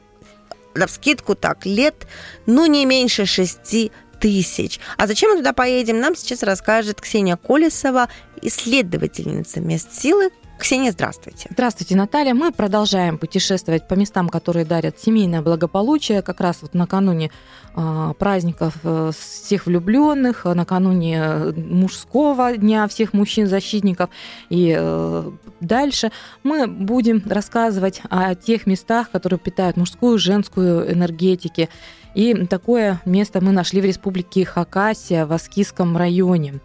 на 0.76 0.88
скидку 0.88 1.36
так 1.36 1.66
лет, 1.66 2.08
ну, 2.46 2.68
не 2.68 2.86
меньше 2.86 3.26
шести 3.26 3.92
тысяч. 4.22 4.80
А 4.96 5.08
зачем 5.08 5.32
мы 5.32 5.38
туда 5.40 5.52
поедем, 5.52 6.00
нам 6.00 6.16
сейчас 6.16 6.44
расскажет 6.44 7.02
Ксения 7.02 7.36
Колесова, 7.36 8.08
исследовательница 8.42 9.60
мест 9.60 9.92
силы, 9.92 10.30
Ксения, 10.60 10.92
здравствуйте. 10.92 11.48
Здравствуйте, 11.50 11.96
Наталья. 11.96 12.34
Мы 12.34 12.52
продолжаем 12.52 13.18
путешествовать 13.18 13.88
по 13.88 13.94
местам, 13.94 14.28
которые 14.28 14.66
дарят 14.66 15.00
семейное 15.00 15.42
благополучие. 15.42 16.22
Как 16.22 16.42
раз 16.42 16.58
вот 16.62 16.74
накануне 16.74 17.32
э, 17.76 18.14
праздников 18.20 18.76
всех 19.18 19.68
влюбленных, 19.68 20.44
накануне 20.44 21.18
э, 21.18 21.54
мужского 21.54 22.58
дня 22.58 22.88
всех 22.90 23.14
мужчин-защитников 23.14 24.10
и 24.50 24.76
э, 24.78 25.32
дальше 25.62 26.12
мы 26.44 26.68
будем 26.68 27.24
рассказывать 27.26 28.02
о 28.10 28.36
тех 28.36 28.68
местах, 28.68 29.12
которые 29.12 29.40
питают 29.40 29.78
мужскую 29.78 30.20
женскую 30.20 30.92
энергетики. 30.92 31.70
И 32.16 32.34
такое 32.48 33.02
место 33.06 33.40
мы 33.40 33.54
нашли 33.54 33.80
в 33.80 33.86
республике 33.86 34.44
Хакасия 34.44 35.26
в 35.26 35.32
Аскиском 35.32 35.96
районе. 35.96 36.60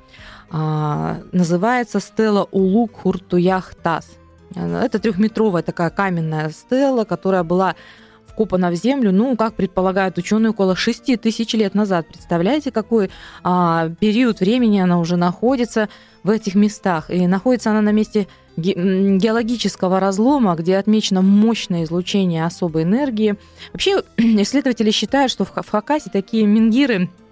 А, 0.57 1.19
называется 1.33 1.99
стела 1.99 2.47
Улук 2.53 3.01
Хуртуях 3.03 3.75
Тас. 3.75 4.07
Это 4.55 5.01
трехметровая 5.01 5.65
такая 5.65 5.91
каменная 5.91 6.51
стела, 6.51 7.03
которая 7.03 7.43
была 7.43 7.75
вкопана 8.25 8.71
в 8.71 8.77
землю, 8.77 9.11
ну, 9.11 9.37
как 9.37 9.55
предполагают 9.55 10.17
ученые, 10.17 10.51
около 10.51 10.77
6 10.77 11.21
тысяч 11.21 11.55
лет 11.55 11.75
назад. 11.75 12.07
Представляете, 12.07 12.71
какой 12.71 13.11
а, 13.43 13.91
период 13.99 14.39
времени 14.39 14.79
она 14.79 15.01
уже 15.01 15.17
находится 15.17 15.89
в 16.23 16.31
этих 16.31 16.55
местах? 16.55 17.11
И 17.11 17.27
находится 17.27 17.71
она 17.73 17.81
на 17.81 17.91
месте 17.91 18.29
геологического 18.57 19.99
разлома, 19.99 20.55
где 20.55 20.77
отмечено 20.77 21.21
мощное 21.21 21.83
излучение 21.83 22.45
особой 22.45 22.85
энергии. 22.85 23.35
Вообще, 23.73 24.05
исследователи 24.17 24.93
считают, 24.93 25.33
что 25.33 25.45
в 25.45 25.51
Хакасе 25.51 26.11
такие 26.13 26.47
мингиры 26.47 27.09
а, 27.09 27.24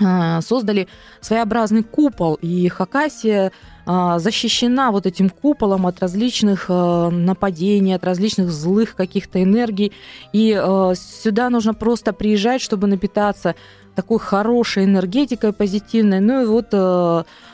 создали 0.00 0.88
своеобразный 1.20 1.82
купол, 1.82 2.34
и 2.34 2.68
Хакасия 2.68 3.52
а, 3.86 4.18
защищена 4.18 4.92
вот 4.92 5.06
этим 5.06 5.30
куполом 5.30 5.86
от 5.86 6.00
различных 6.00 6.66
а, 6.68 7.10
нападений, 7.10 7.94
от 7.94 8.04
различных 8.04 8.50
злых 8.50 8.94
каких-то 8.94 9.42
энергий. 9.42 9.92
И 10.32 10.52
сюда 10.94 11.50
нужно 11.50 11.74
просто 11.74 12.12
приезжать, 12.12 12.60
чтобы 12.60 12.86
напитаться 12.86 13.54
такой 13.98 14.20
хорошей 14.20 14.84
энергетикой 14.84 15.52
позитивной. 15.52 16.20
Ну 16.20 16.42
и 16.42 16.46
вот 16.46 16.72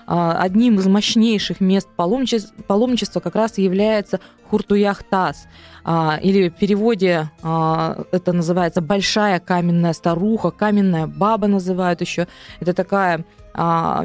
одним 0.06 0.78
из 0.78 0.86
мощнейших 0.86 1.60
мест 1.60 1.88
паломничества, 1.96 2.54
паломничества 2.66 3.20
как 3.20 3.34
раз 3.34 3.56
является 3.56 4.20
Хуртуях-Тас. 4.50 5.46
А, 5.86 6.18
или 6.22 6.50
в 6.50 6.54
переводе 6.54 7.30
а, 7.42 8.04
это 8.12 8.32
называется 8.32 8.80
большая 8.80 9.40
каменная 9.40 9.94
старуха, 9.94 10.50
каменная 10.50 11.06
баба 11.06 11.46
называют 11.46 12.02
еще. 12.02 12.26
Это 12.60 12.74
такая 12.74 13.24
а, 13.54 14.04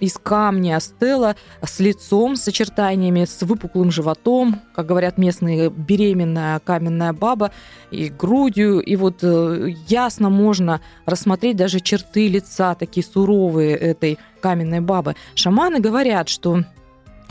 из 0.00 0.18
камня 0.18 0.78
стела 0.80 1.34
с 1.62 1.80
лицом, 1.80 2.36
с 2.36 2.46
очертаниями, 2.46 3.24
с 3.24 3.42
выпуклым 3.42 3.90
животом, 3.90 4.60
как 4.74 4.86
говорят 4.86 5.16
местные, 5.16 5.70
беременная 5.70 6.58
каменная 6.60 7.12
баба, 7.12 7.52
и 7.90 8.08
грудью. 8.08 8.80
И 8.80 8.96
вот 8.96 9.18
э, 9.22 9.74
ясно 9.88 10.28
можно 10.28 10.80
рассмотреть 11.06 11.56
даже 11.56 11.80
черты 11.80 12.28
лица, 12.28 12.74
такие 12.74 13.04
суровые 13.04 13.76
этой 13.76 14.18
каменной 14.40 14.80
бабы. 14.80 15.16
Шаманы 15.34 15.80
говорят, 15.80 16.28
что 16.28 16.64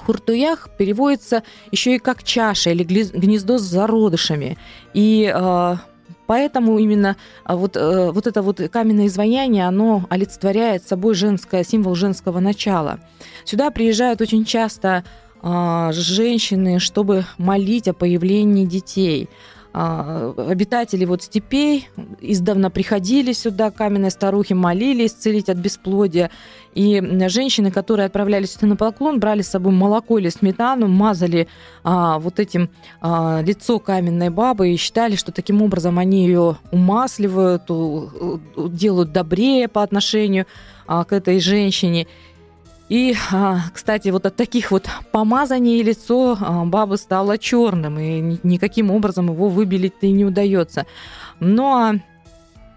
Хуртуях 0.06 0.70
переводится 0.78 1.44
еще 1.72 1.96
и 1.96 2.00
как 2.00 2.24
чаша 2.24 2.72
или 2.72 2.84
гнездо 2.84 3.58
с 3.60 3.62
зародышами. 3.62 4.58
И 4.94 5.32
э, 5.34 5.76
поэтому 6.32 6.80
именно 6.80 7.18
а, 7.44 7.58
вот, 7.58 7.76
э, 7.76 8.10
вот 8.12 8.26
это 8.26 8.42
вот 8.42 8.62
каменное 8.72 9.08
изваяние, 9.08 9.68
оно 9.68 10.06
олицетворяет 10.08 10.88
собой 10.88 11.14
женское, 11.14 11.66
символ 11.66 11.94
женского 11.94 12.40
начала. 12.40 13.02
Сюда 13.44 13.70
приезжают 13.70 14.22
очень 14.22 14.46
часто 14.46 15.04
э, 15.44 15.90
женщины, 15.92 16.80
чтобы 16.80 17.26
молить 17.38 17.90
о 17.90 17.94
появлении 17.94 18.64
детей. 18.64 19.28
А, 19.74 20.34
обитатели 20.38 21.06
вот 21.06 21.24
степей 21.24 21.88
издавна 22.20 22.70
приходили 22.70 23.32
сюда, 23.32 23.72
каменные 23.72 24.12
старухи 24.12 24.54
молили 24.54 25.06
исцелить 25.06 25.50
от 25.50 25.58
бесплодия. 25.58 26.30
И 26.74 27.02
женщины, 27.28 27.72
которые 27.72 28.06
отправлялись 28.06 28.54
сюда 28.54 28.68
на 28.68 28.76
поклон, 28.76 29.20
брали 29.20 29.42
с 29.42 29.50
собой 29.50 29.74
молоко 29.74 30.18
или 30.20 30.30
сметану, 30.30 30.88
мазали 30.88 31.48
а, 31.84 32.20
вот 32.20 32.40
этим 32.40 32.70
а, 33.02 33.42
лицо 33.42 33.80
каменной 33.80 34.30
бабы 34.30 34.70
и 34.74 34.78
считали, 34.78 35.16
что 35.16 35.32
таким 35.32 35.62
образом 35.62 36.00
они 36.00 36.26
ее 36.26 36.58
умасливают, 36.72 37.64
делают 37.68 39.12
добрее 39.12 39.68
по 39.68 39.84
отношению 39.84 40.46
а, 40.88 41.06
к 41.06 41.14
этой 41.14 41.40
женщине. 41.40 42.08
И, 42.92 43.16
а, 43.32 43.60
кстати, 43.74 44.10
вот 44.10 44.26
от 44.26 44.36
таких 44.36 44.70
вот 44.70 44.90
помазаний 45.14 45.82
лицо 45.82 46.38
а, 46.38 46.66
бабы 46.66 46.98
стало 46.98 47.38
черным, 47.38 47.98
и 47.98 48.38
никаким 48.44 48.92
образом 48.92 49.32
его 49.32 49.48
выбелить-то 49.48 50.08
и 50.08 50.12
не 50.12 50.26
удается. 50.26 50.86
Но 51.40 51.94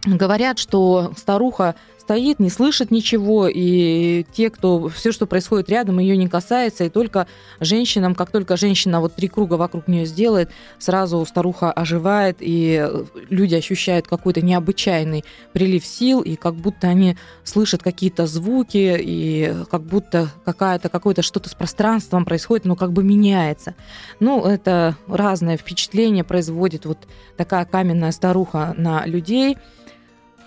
говорят, 0.07 0.61
что 0.61 1.13
старуха 1.17 1.75
стоит, 2.05 2.39
не 2.39 2.51
слышит 2.51 2.91
ничего, 2.91 3.49
и 3.49 4.27
те, 4.35 4.51
кто 4.51 4.89
все, 4.89 5.11
что 5.11 5.27
происходит 5.27 5.71
рядом, 5.71 5.99
ее 5.99 6.19
не 6.19 6.29
касается, 6.29 6.85
и 6.85 6.91
только 6.91 7.27
женщинам, 7.61 8.15
как 8.15 8.31
только 8.31 8.59
женщина 8.59 9.01
вот 9.01 9.15
три 9.15 9.29
круга 9.29 9.55
вокруг 9.55 9.89
нее 9.89 10.05
сделает, 10.05 10.51
сразу 10.79 11.25
старуха 11.25 11.73
оживает, 11.73 12.37
и 12.41 12.87
люди 13.31 13.55
ощущают 13.55 14.07
какой-то 14.07 14.43
необычайный 14.43 15.25
прилив 15.55 15.85
сил, 15.87 16.21
и 16.21 16.37
как 16.37 16.55
будто 16.55 16.89
они 16.89 17.17
слышат 17.43 17.83
какие-то 17.83 18.27
звуки, 18.27 18.97
и 19.01 19.55
как 19.71 19.83
будто 19.83 20.29
какая-то 20.45 20.91
какое-то 20.91 21.23
что-то 21.23 21.49
с 21.49 21.55
пространством 21.55 22.27
происходит, 22.27 22.67
но 22.67 22.77
как 22.77 22.93
бы 22.93 23.03
меняется. 23.03 23.75
Ну, 24.21 24.45
это 24.45 24.97
разное 25.09 25.57
впечатление 25.57 26.23
производит 26.23 26.85
вот 26.85 26.99
такая 27.39 27.65
каменная 27.65 28.13
старуха 28.13 28.75
на 28.77 29.07
людей. 29.07 29.57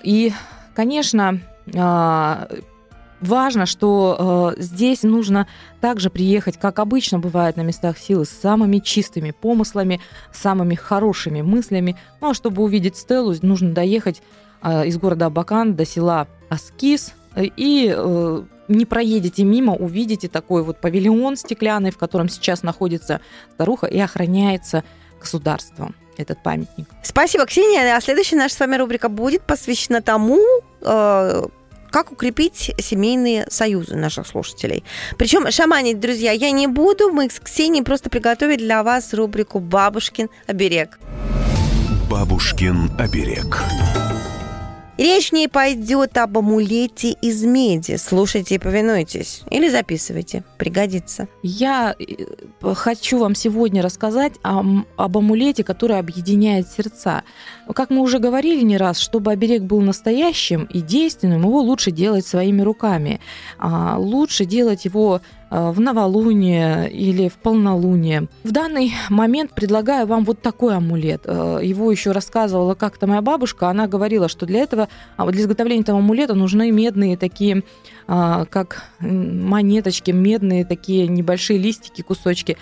И 0.04 0.32
Конечно, 0.78 1.40
а, 1.76 2.48
важно, 3.20 3.66
что 3.66 4.54
э, 4.56 4.62
здесь 4.62 5.02
нужно 5.02 5.48
также 5.82 6.12
приехать, 6.12 6.60
как 6.60 6.78
обычно 6.78 7.18
бывает 7.18 7.58
на 7.58 7.62
местах 7.62 7.98
силы, 7.98 8.26
с 8.26 8.30
самыми 8.30 8.78
чистыми 8.78 9.32
помыслами, 9.32 10.00
самыми 10.32 10.76
хорошими 10.76 11.42
мыслями. 11.42 11.98
Ну 12.22 12.30
а 12.30 12.34
чтобы 12.36 12.62
увидеть 12.62 12.96
Стеллу, 12.96 13.34
нужно 13.42 13.74
доехать 13.74 14.22
э, 14.62 14.86
из 14.86 15.00
города 15.00 15.26
Абакан 15.26 15.76
до 15.76 15.84
села 15.84 16.28
Аскис 16.48 17.14
и 17.36 17.92
э, 17.92 18.44
не 18.68 18.86
проедете 18.86 19.46
мимо, 19.46 19.74
увидите 19.74 20.28
такой 20.28 20.62
вот 20.62 20.80
павильон 20.80 21.38
стеклянный, 21.38 21.90
в 21.90 21.98
котором 21.98 22.30
сейчас 22.30 22.62
находится 22.62 23.20
старуха 23.56 23.88
и 23.88 23.98
охраняется 23.98 24.84
государством 25.20 25.96
этот 26.18 26.42
памятник. 26.44 26.88
Спасибо, 27.04 27.46
Ксения. 27.46 27.96
А 27.96 28.02
следующая 28.02 28.38
наша 28.38 28.56
с 28.56 28.60
вами 28.60 28.76
рубрика 28.76 29.10
будет 29.10 29.44
посвящена 29.44 30.02
тому, 30.02 30.40
э, 30.40 30.67
как 30.82 32.12
укрепить 32.12 32.74
семейные 32.80 33.48
союзы 33.50 33.96
наших 33.96 34.28
слушателей. 34.28 34.84
Причем 35.18 35.50
шаманить, 35.52 36.00
друзья, 36.00 36.32
я 36.32 36.52
не 36.52 36.68
буду. 36.68 37.12
Мы 37.12 37.30
с 37.30 37.40
Ксенией 37.40 37.84
просто 37.84 38.10
приготовить 38.10 38.60
для 38.60 38.84
вас 38.84 39.14
рубрику 39.14 39.60
«Бабушкин 39.60 40.30
оберег». 40.48 41.00
«Бабушкин 42.10 42.92
оберег». 43.00 43.64
Речь 44.98 45.30
в 45.30 45.34
ней 45.34 45.48
пойдет 45.48 46.18
об 46.18 46.40
амулете 46.40 47.12
из 47.22 47.44
меди. 47.44 47.98
Слушайте 47.98 48.56
и 48.56 48.58
повинуйтесь. 48.58 49.44
Или 49.52 49.70
записывайте. 49.70 50.44
Пригодится. 50.58 51.28
Я 51.44 51.96
э, 52.00 52.74
хочу 52.74 53.20
вам 53.20 53.36
сегодня 53.36 53.84
рассказать 53.84 54.34
о, 54.44 54.64
об 54.96 55.18
амулете, 55.18 55.64
который 55.64 56.00
объединяет 56.00 56.68
сердца. 56.68 57.24
Как 57.76 57.92
мы 57.92 58.02
уже 58.02 58.18
говорили 58.18 58.64
не 58.64 58.78
раз, 58.78 58.98
чтобы 58.98 59.32
оберег 59.32 59.62
был 59.62 59.82
настоящим 59.82 60.64
и 60.64 60.82
действенным, 60.82 61.44
его 61.44 61.62
лучше 61.62 61.92
делать 61.92 62.26
своими 62.26 62.64
руками. 62.64 63.20
А 63.60 64.00
лучше 64.00 64.46
делать 64.46 64.86
его 64.86 65.22
в 65.50 65.80
новолуние 65.80 66.90
или 66.92 67.30
в 67.30 67.36
полнолуние. 67.36 68.28
В 68.44 68.52
данный 68.52 68.94
момент 69.10 69.54
предлагаю 69.54 70.08
вам 70.08 70.26
вот 70.26 70.42
такой 70.42 70.76
амулет. 70.76 71.22
Э, 71.26 71.60
его 71.64 71.92
еще 71.92 72.12
рассказывала 72.12 72.76
как-то 72.76 73.08
моя 73.08 73.22
бабушка. 73.22 73.70
Она 73.70 73.88
говорила, 73.88 74.28
что 74.28 74.46
для 74.46 74.62
этого, 74.62 74.90
а 75.16 75.30
для 75.32 75.42
изготовления 75.42 75.82
этого 75.82 76.00
амулета 76.00 76.34
нужны 76.34 76.72
медные 76.72 77.18
такие 77.18 77.64
а, 78.10 78.46
как 78.46 78.84
монеточки, 79.02 80.12
медные 80.12 80.64
такие 80.66 81.08
небольшие 81.08 81.60
листики, 81.60 82.02
кусочки. 82.02 82.58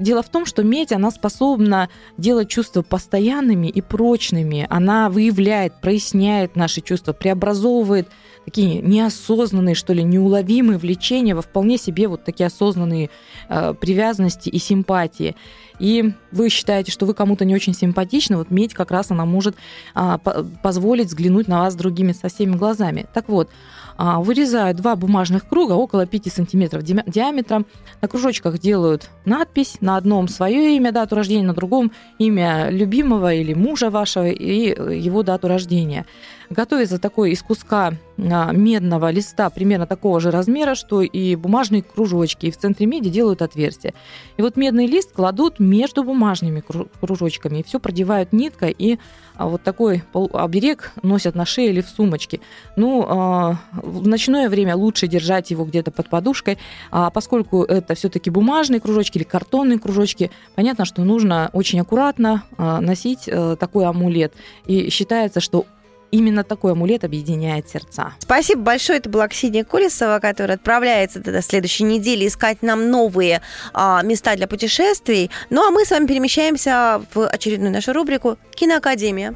Дело 0.00 0.22
в 0.22 0.28
том, 0.28 0.46
что 0.46 0.62
медь, 0.62 0.92
она 0.92 1.10
способна 1.10 1.88
делать 2.16 2.48
чувства 2.48 2.82
постоянными 2.82 3.68
и 3.68 3.80
прочными. 3.80 4.66
Она 4.70 5.10
выявляет, 5.10 5.80
проясняет 5.80 6.56
наши 6.56 6.80
чувства, 6.80 7.12
преобразовывает 7.12 8.08
такие 8.44 8.80
неосознанные, 8.80 9.74
что 9.74 9.92
ли, 9.92 10.02
неуловимые 10.02 10.78
влечения 10.78 11.34
во 11.34 11.42
вполне 11.42 11.78
себе 11.78 12.08
вот 12.08 12.24
такие 12.24 12.46
осознанные 12.46 13.10
э, 13.48 13.74
привязанности 13.74 14.48
и 14.48 14.58
симпатии. 14.58 15.36
И 15.80 16.12
вы 16.30 16.50
считаете, 16.50 16.92
что 16.92 17.06
вы 17.06 17.14
кому-то 17.14 17.44
не 17.44 17.54
очень 17.54 17.74
симпатичны, 17.74 18.36
вот 18.36 18.50
медь 18.50 18.74
как 18.74 18.90
раз 18.90 19.10
она 19.10 19.24
может 19.24 19.56
а, 19.94 20.18
позволить 20.18 21.06
взглянуть 21.06 21.48
на 21.48 21.60
вас 21.60 21.74
другими 21.74 22.12
со 22.12 22.28
всеми 22.28 22.54
глазами. 22.54 23.06
Так 23.14 23.30
вот, 23.30 23.48
а, 23.96 24.20
вырезают 24.20 24.76
два 24.76 24.94
бумажных 24.94 25.48
круга 25.48 25.72
около 25.72 26.06
5 26.06 26.32
сантиметров 26.32 26.82
диаметром. 26.82 27.66
На 28.02 28.08
кружочках 28.08 28.58
делают 28.58 29.10
надпись, 29.24 29.69
на 29.80 29.96
одном 29.96 30.28
свое 30.28 30.76
имя, 30.76 30.92
дату 30.92 31.16
рождения, 31.16 31.46
на 31.46 31.54
другом 31.54 31.92
имя 32.18 32.70
любимого 32.70 33.32
или 33.32 33.54
мужа 33.54 33.90
вашего 33.90 34.28
и 34.28 34.68
его 34.98 35.22
дату 35.22 35.48
рождения. 35.48 36.06
Готовится 36.48 36.98
такой 36.98 37.32
из 37.32 37.42
куска 37.42 37.94
медного 38.20 39.10
листа 39.10 39.50
примерно 39.50 39.86
такого 39.86 40.20
же 40.20 40.30
размера, 40.30 40.74
что 40.74 41.02
и 41.02 41.34
бумажные 41.36 41.82
кружочки. 41.82 42.46
И 42.46 42.50
в 42.50 42.56
центре 42.56 42.86
меди 42.86 43.10
делают 43.10 43.42
отверстие. 43.42 43.94
И 44.36 44.42
вот 44.42 44.56
медный 44.56 44.86
лист 44.86 45.12
кладут 45.12 45.58
между 45.58 46.04
бумажными 46.04 46.62
кружочками. 47.00 47.58
И 47.58 47.62
все 47.62 47.80
продевают 47.80 48.32
ниткой 48.32 48.74
и 48.76 48.98
а 49.40 49.46
вот 49.46 49.62
такой 49.62 50.02
оберег 50.12 50.92
носят 51.02 51.34
на 51.34 51.46
шее 51.46 51.70
или 51.70 51.80
в 51.80 51.88
сумочке. 51.88 52.40
Ну, 52.76 53.06
а, 53.08 53.56
в 53.72 54.06
ночное 54.06 54.50
время 54.50 54.76
лучше 54.76 55.06
держать 55.06 55.50
его 55.50 55.64
где-то 55.64 55.90
под 55.90 56.10
подушкой, 56.10 56.58
а 56.90 57.08
поскольку 57.08 57.62
это 57.62 57.94
все-таки 57.94 58.28
бумажные 58.28 58.80
кружочки 58.80 59.16
или 59.16 59.24
картонные 59.24 59.78
кружочки, 59.78 60.30
понятно, 60.56 60.84
что 60.84 61.04
нужно 61.04 61.48
очень 61.54 61.80
аккуратно 61.80 62.42
а, 62.58 62.82
носить 62.82 63.28
э, 63.28 63.56
такой 63.58 63.86
амулет. 63.86 64.34
И 64.66 64.90
считается, 64.90 65.40
что 65.40 65.64
именно 66.10 66.44
такой 66.44 66.72
амулет 66.72 67.04
объединяет 67.04 67.68
сердца. 67.68 68.14
Спасибо 68.18 68.62
большое. 68.62 68.98
Это 68.98 69.08
была 69.08 69.28
Ксения 69.28 69.64
Колесова, 69.64 70.18
которая 70.18 70.56
отправляется 70.56 71.20
до 71.20 71.42
следующей 71.42 71.84
недели 71.84 72.26
искать 72.26 72.62
нам 72.62 72.90
новые 72.90 73.42
а, 73.72 74.02
места 74.02 74.36
для 74.36 74.46
путешествий. 74.46 75.30
Ну 75.50 75.66
а 75.66 75.70
мы 75.70 75.84
с 75.84 75.90
вами 75.90 76.06
перемещаемся 76.06 77.02
в 77.14 77.26
очередную 77.26 77.72
нашу 77.72 77.92
рубрику 77.92 78.38
«Киноакадемия». 78.54 79.34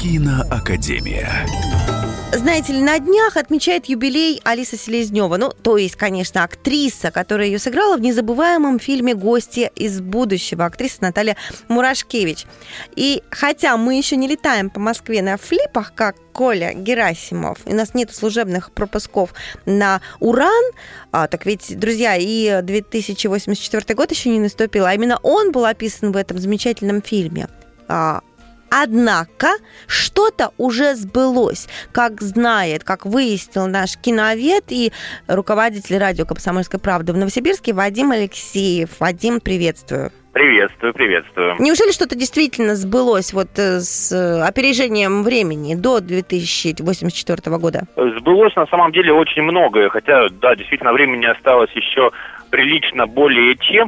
Киноакадемия 0.00 1.46
знаете 2.44 2.74
ли, 2.74 2.82
на 2.82 2.98
днях 2.98 3.38
отмечает 3.38 3.86
юбилей 3.86 4.38
Алиса 4.44 4.76
Селезнева. 4.76 5.38
Ну, 5.38 5.48
то 5.48 5.78
есть, 5.78 5.96
конечно, 5.96 6.44
актриса, 6.44 7.10
которая 7.10 7.46
ее 7.46 7.58
сыграла 7.58 7.96
в 7.96 8.02
незабываемом 8.02 8.78
фильме 8.78 9.14
«Гости 9.14 9.72
из 9.74 10.02
будущего». 10.02 10.66
Актриса 10.66 10.98
Наталья 11.00 11.38
Мурашкевич. 11.68 12.44
И 12.96 13.22
хотя 13.30 13.78
мы 13.78 13.94
еще 13.96 14.16
не 14.16 14.28
летаем 14.28 14.68
по 14.68 14.78
Москве 14.78 15.22
на 15.22 15.38
флипах, 15.38 15.94
как 15.94 16.16
Коля 16.34 16.74
Герасимов, 16.74 17.60
у 17.64 17.74
нас 17.74 17.94
нет 17.94 18.14
служебных 18.14 18.72
пропусков 18.72 19.32
на 19.64 20.02
Уран, 20.20 20.64
а, 21.12 21.28
так 21.28 21.46
ведь, 21.46 21.78
друзья, 21.78 22.14
и 22.18 22.60
2084 22.60 23.94
год 23.94 24.10
еще 24.10 24.28
не 24.28 24.40
наступил, 24.40 24.84
а 24.84 24.92
именно 24.92 25.18
он 25.22 25.50
был 25.50 25.64
описан 25.64 26.12
в 26.12 26.16
этом 26.16 26.36
замечательном 26.36 27.00
фильме. 27.00 27.48
Однако 28.76 29.50
что-то 29.86 30.50
уже 30.58 30.94
сбылось, 30.96 31.68
как 31.92 32.20
знает, 32.20 32.82
как 32.82 33.06
выяснил 33.06 33.68
наш 33.68 33.96
киновед 33.96 34.64
и 34.70 34.90
руководитель 35.28 35.98
радио 35.98 36.24
«Комсомольская 36.24 36.80
правда» 36.80 37.12
в 37.12 37.16
Новосибирске 37.16 37.72
Вадим 37.72 38.10
Алексеев. 38.10 38.98
Вадим, 38.98 39.40
приветствую. 39.40 40.10
Приветствую, 40.32 40.92
приветствую. 40.92 41.54
Неужели 41.60 41.92
что-то 41.92 42.16
действительно 42.16 42.74
сбылось 42.74 43.32
вот 43.32 43.56
э, 43.56 43.78
с 43.78 44.10
опережением 44.44 45.22
времени 45.22 45.76
до 45.76 46.00
2084 46.00 47.56
года? 47.58 47.82
Сбылось 47.94 48.56
на 48.56 48.66
самом 48.66 48.90
деле 48.90 49.12
очень 49.12 49.42
многое, 49.42 49.88
хотя, 49.88 50.26
да, 50.42 50.56
действительно, 50.56 50.92
времени 50.92 51.26
осталось 51.26 51.70
еще 51.70 52.10
прилично 52.50 53.06
более 53.06 53.56
чем. 53.56 53.86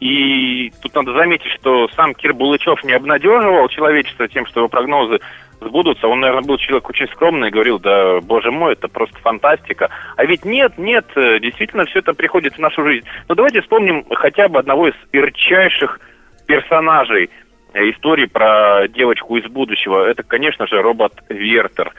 И 0.00 0.72
тут 0.80 0.94
надо 0.94 1.12
заметить, 1.12 1.50
что 1.52 1.88
сам 1.96 2.14
Кир 2.14 2.32
Булычев 2.32 2.84
не 2.84 2.92
обнадеживал 2.92 3.68
человечество 3.68 4.28
тем, 4.28 4.46
что 4.46 4.60
его 4.60 4.68
прогнозы 4.68 5.18
сбудутся. 5.60 6.06
Он, 6.06 6.20
наверное, 6.20 6.46
был 6.46 6.56
человек 6.58 6.88
очень 6.88 7.08
скромный 7.08 7.48
и 7.48 7.50
говорил, 7.50 7.78
да, 7.80 8.20
боже 8.20 8.50
мой, 8.50 8.74
это 8.74 8.88
просто 8.88 9.18
фантастика. 9.18 9.90
А 10.16 10.24
ведь 10.24 10.44
нет, 10.44 10.78
нет, 10.78 11.06
э, 11.16 11.40
действительно 11.40 11.84
все 11.86 11.98
это 11.98 12.14
приходит 12.14 12.54
в 12.54 12.58
нашу 12.58 12.84
жизнь. 12.84 13.06
Но 13.28 13.34
давайте 13.34 13.60
вспомним 13.60 14.04
хотя 14.10 14.48
бы 14.48 14.60
одного 14.60 14.88
из 14.88 14.94
ярчайших 15.12 16.00
персонажей 16.46 17.30
э, 17.74 17.90
истории 17.90 18.26
про 18.26 18.86
девочку 18.88 19.36
из 19.36 19.50
будущего. 19.50 20.06
Это, 20.06 20.22
конечно 20.22 20.66
же, 20.68 20.80
робот 20.80 21.12
Вертер. 21.28 21.92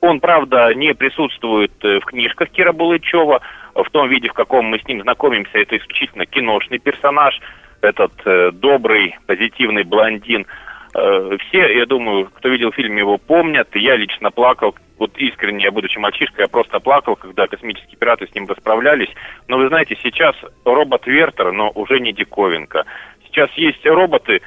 Он, 0.00 0.20
правда, 0.20 0.72
не 0.74 0.94
присутствует 0.94 1.72
э, 1.82 2.00
в 2.00 2.04
книжках 2.04 2.50
Кира 2.50 2.72
Булычева, 2.72 3.40
в 3.74 3.90
том 3.90 4.08
виде, 4.08 4.28
в 4.28 4.34
каком 4.34 4.66
мы 4.66 4.78
с 4.78 4.86
ним 4.86 5.02
знакомимся, 5.02 5.58
это 5.58 5.76
исключительно 5.76 6.26
киношный 6.26 6.78
персонаж, 6.78 7.40
этот 7.80 8.12
э, 8.24 8.50
добрый, 8.52 9.16
позитивный 9.26 9.84
блондин. 9.84 10.46
Э, 10.94 11.36
все, 11.48 11.78
я 11.78 11.86
думаю, 11.86 12.30
кто 12.34 12.48
видел 12.48 12.72
фильм, 12.72 12.96
его 12.96 13.18
помнят. 13.18 13.68
Я 13.74 13.96
лично 13.96 14.30
плакал, 14.30 14.74
вот 14.98 15.16
искренне, 15.16 15.64
я 15.64 15.70
будучи 15.70 15.98
мальчишкой, 15.98 16.44
я 16.44 16.48
просто 16.48 16.80
плакал, 16.80 17.16
когда 17.16 17.46
космические 17.46 17.96
пираты 17.96 18.26
с 18.26 18.34
ним 18.34 18.46
расправлялись. 18.46 19.10
Но 19.46 19.58
вы 19.58 19.68
знаете, 19.68 19.96
сейчас 20.02 20.34
робот 20.64 21.06
Вертер, 21.06 21.52
но 21.52 21.70
уже 21.74 22.00
не 22.00 22.12
диковинка. 22.12 22.84
Сейчас 23.26 23.50
есть 23.52 23.84
роботы, 23.86 24.40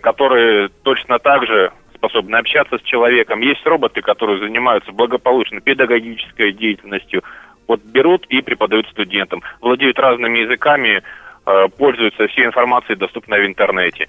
которые 0.00 0.68
точно 0.82 1.18
так 1.18 1.46
же 1.46 1.72
способны 2.02 2.36
общаться 2.36 2.78
с 2.78 2.82
человеком. 2.82 3.40
Есть 3.40 3.64
роботы, 3.64 4.02
которые 4.02 4.40
занимаются 4.40 4.92
благополучно 4.92 5.60
педагогической 5.60 6.52
деятельностью, 6.52 7.22
вот 7.68 7.80
берут 7.82 8.26
и 8.28 8.42
преподают 8.42 8.88
студентам, 8.88 9.42
владеют 9.60 9.98
разными 9.98 10.38
языками, 10.38 11.02
э, 11.46 11.68
пользуются 11.76 12.26
всей 12.28 12.46
информацией, 12.46 12.98
доступной 12.98 13.42
в 13.42 13.46
интернете. 13.46 14.08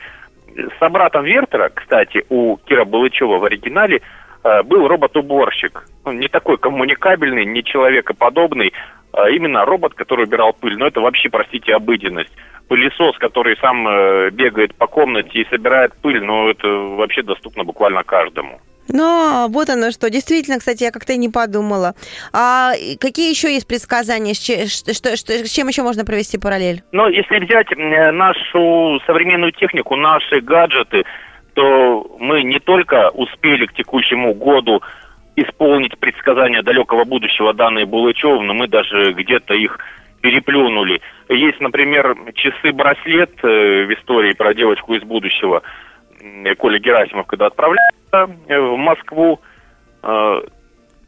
Собратом 0.80 1.26
Вертера, 1.26 1.70
кстати, 1.70 2.26
у 2.30 2.58
Кира 2.58 2.86
Балычева 2.86 3.38
в 3.38 3.44
оригинале 3.44 4.02
э, 4.44 4.64
был 4.64 4.88
робот-уборщик. 4.88 5.86
Он 6.06 6.20
не 6.20 6.28
такой 6.28 6.58
коммуникабельный, 6.58 7.46
не 7.46 7.64
человекоподобный, 7.64 8.74
а 9.14 9.30
именно 9.30 9.66
робот, 9.66 9.94
который 9.94 10.26
убирал 10.26 10.54
пыль. 10.54 10.78
Но 10.78 10.88
это 10.88 11.02
вообще, 11.02 11.30
простите, 11.30 11.74
обыденность. 11.74 12.34
Пылесос, 12.68 13.18
который 13.18 13.58
сам 13.58 13.88
э, 13.88 14.30
бегает 14.32 14.76
по 14.76 14.88
комнате 14.88 15.42
и 15.42 15.50
собирает 15.50 15.94
пыль, 16.02 16.24
но 16.24 16.50
это 16.50 16.68
вообще 16.68 17.22
доступно 17.22 17.64
буквально 17.64 18.04
каждому. 18.04 18.60
Но 18.90 19.48
вот 19.50 19.70
оно 19.70 19.92
что. 19.92 20.10
Действительно, 20.10 20.60
кстати, 20.60 20.84
я 20.84 20.92
как-то 20.92 21.14
и 21.14 21.18
не 21.18 21.30
подумала. 21.30 21.94
А 22.34 22.74
какие 23.00 23.30
еще 23.30 23.54
есть 23.54 23.68
предсказания? 23.68 24.34
Что, 24.34 24.94
что, 24.94 25.16
что, 25.16 25.34
с 25.34 25.52
чем 25.52 25.68
еще 25.68 25.84
можно 25.84 26.06
провести 26.06 26.38
параллель? 26.38 26.84
Ну, 26.92 27.08
если 27.08 27.40
взять 27.40 27.68
нашу 28.14 29.00
современную 29.06 29.52
технику, 29.52 29.96
наши 29.96 30.42
гаджеты, 30.42 31.04
то 31.54 32.16
мы 32.20 32.44
не 32.44 32.60
только 32.60 33.10
успели 33.10 33.66
к 33.66 33.74
текущему 33.74 34.34
году 34.34 34.82
исполнить 35.36 35.98
предсказания 35.98 36.62
далекого 36.62 37.06
будущего, 37.06 37.54
данные 37.54 37.86
Булычевым, 37.86 38.46
но 38.48 38.54
мы 38.54 38.68
даже 38.68 39.14
где-то 39.14 39.54
их 39.54 39.80
переплюнули. 40.22 41.02
Есть, 41.30 41.60
например, 41.60 42.16
часы-браслет 42.36 43.32
э, 43.44 43.86
в 43.86 43.94
истории 43.94 44.34
про 44.34 44.54
девочку 44.54 44.96
из 44.96 45.04
будущего. 45.04 45.64
Коля 46.58 46.80
Герасимов, 46.80 47.28
когда 47.28 47.48
отправляется 47.48 47.94
Э, 48.14 48.60
в 48.60 48.78
Москву 48.78 49.40
э, 50.04 50.42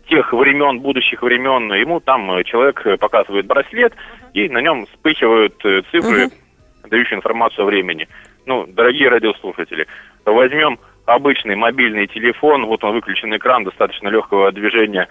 тех 0.10 0.34
времен, 0.34 0.80
будущих 0.80 1.21
времен, 1.21 1.71
ему 1.73 1.99
там 1.99 2.43
человек 2.43 2.99
показывает 2.99 3.45
браслет, 3.45 3.93
и 4.34 4.49
на 4.49 4.60
нем 4.60 4.86
вспыхивают 4.88 5.54
э, 5.65 5.84
цифры, 5.91 6.25
uh-huh. 6.25 6.89
дающие 6.89 7.17
информацию 7.17 7.63
о 7.63 7.67
времени. 7.67 8.08
Ну, 8.45 8.65
дорогие 8.67 9.10
радиослушатели, 9.10 9.88
возьмем 10.25 10.80
обычный 11.06 11.56
мобильный 11.56 12.08
телефон, 12.08 12.65
вот 12.65 12.84
он 12.84 12.93
выключен 12.93 13.36
экран, 13.36 13.63
достаточно 13.63 14.08
легкого 14.08 14.51
движения 14.51 15.08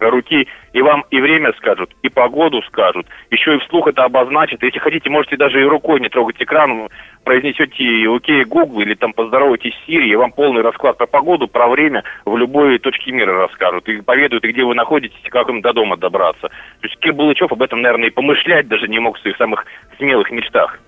руки, 0.00 0.46
и 0.72 0.82
вам 0.82 1.04
и 1.10 1.20
время 1.20 1.52
скажут, 1.54 1.90
и 2.02 2.08
погоду 2.08 2.62
скажут, 2.62 3.06
еще 3.30 3.56
и 3.56 3.58
вслух 3.58 3.88
это 3.88 4.04
обозначат. 4.04 4.62
Если 4.62 4.78
хотите, 4.78 5.10
можете 5.10 5.36
даже 5.36 5.60
и 5.60 5.64
рукой 5.64 6.00
не 6.00 6.08
трогать 6.08 6.40
экран, 6.40 6.88
произнесете 7.24 8.08
окей 8.08 8.44
Google 8.44 8.80
или 8.80 8.94
там 8.94 9.12
поздоровайтесь 9.12 9.74
с 9.74 9.88
Siri, 9.88 10.06
и 10.06 10.16
вам 10.16 10.32
полный 10.32 10.62
расклад 10.62 10.96
про 10.96 11.06
погоду, 11.06 11.48
про 11.48 11.68
время 11.68 12.04
в 12.24 12.36
любой 12.36 12.78
точке 12.78 13.12
мира 13.12 13.32
расскажут. 13.32 13.88
И 13.88 14.00
поведают, 14.00 14.44
и 14.44 14.52
где 14.52 14.64
вы 14.64 14.74
находитесь, 14.74 15.20
и 15.24 15.28
как 15.28 15.48
им 15.48 15.60
до 15.60 15.72
дома 15.72 15.96
добраться. 15.96 16.48
То 16.48 16.86
есть 16.86 16.98
Кир 17.00 17.12
Булычев 17.12 17.52
об 17.52 17.62
этом, 17.62 17.82
наверное, 17.82 18.08
и 18.08 18.12
помышлять 18.12 18.68
даже 18.68 18.88
не 18.88 18.98
мог 18.98 19.18
в 19.18 19.20
своих 19.20 19.36
самых 19.36 19.66
смелых 19.98 20.30
мечтах. 20.30 20.78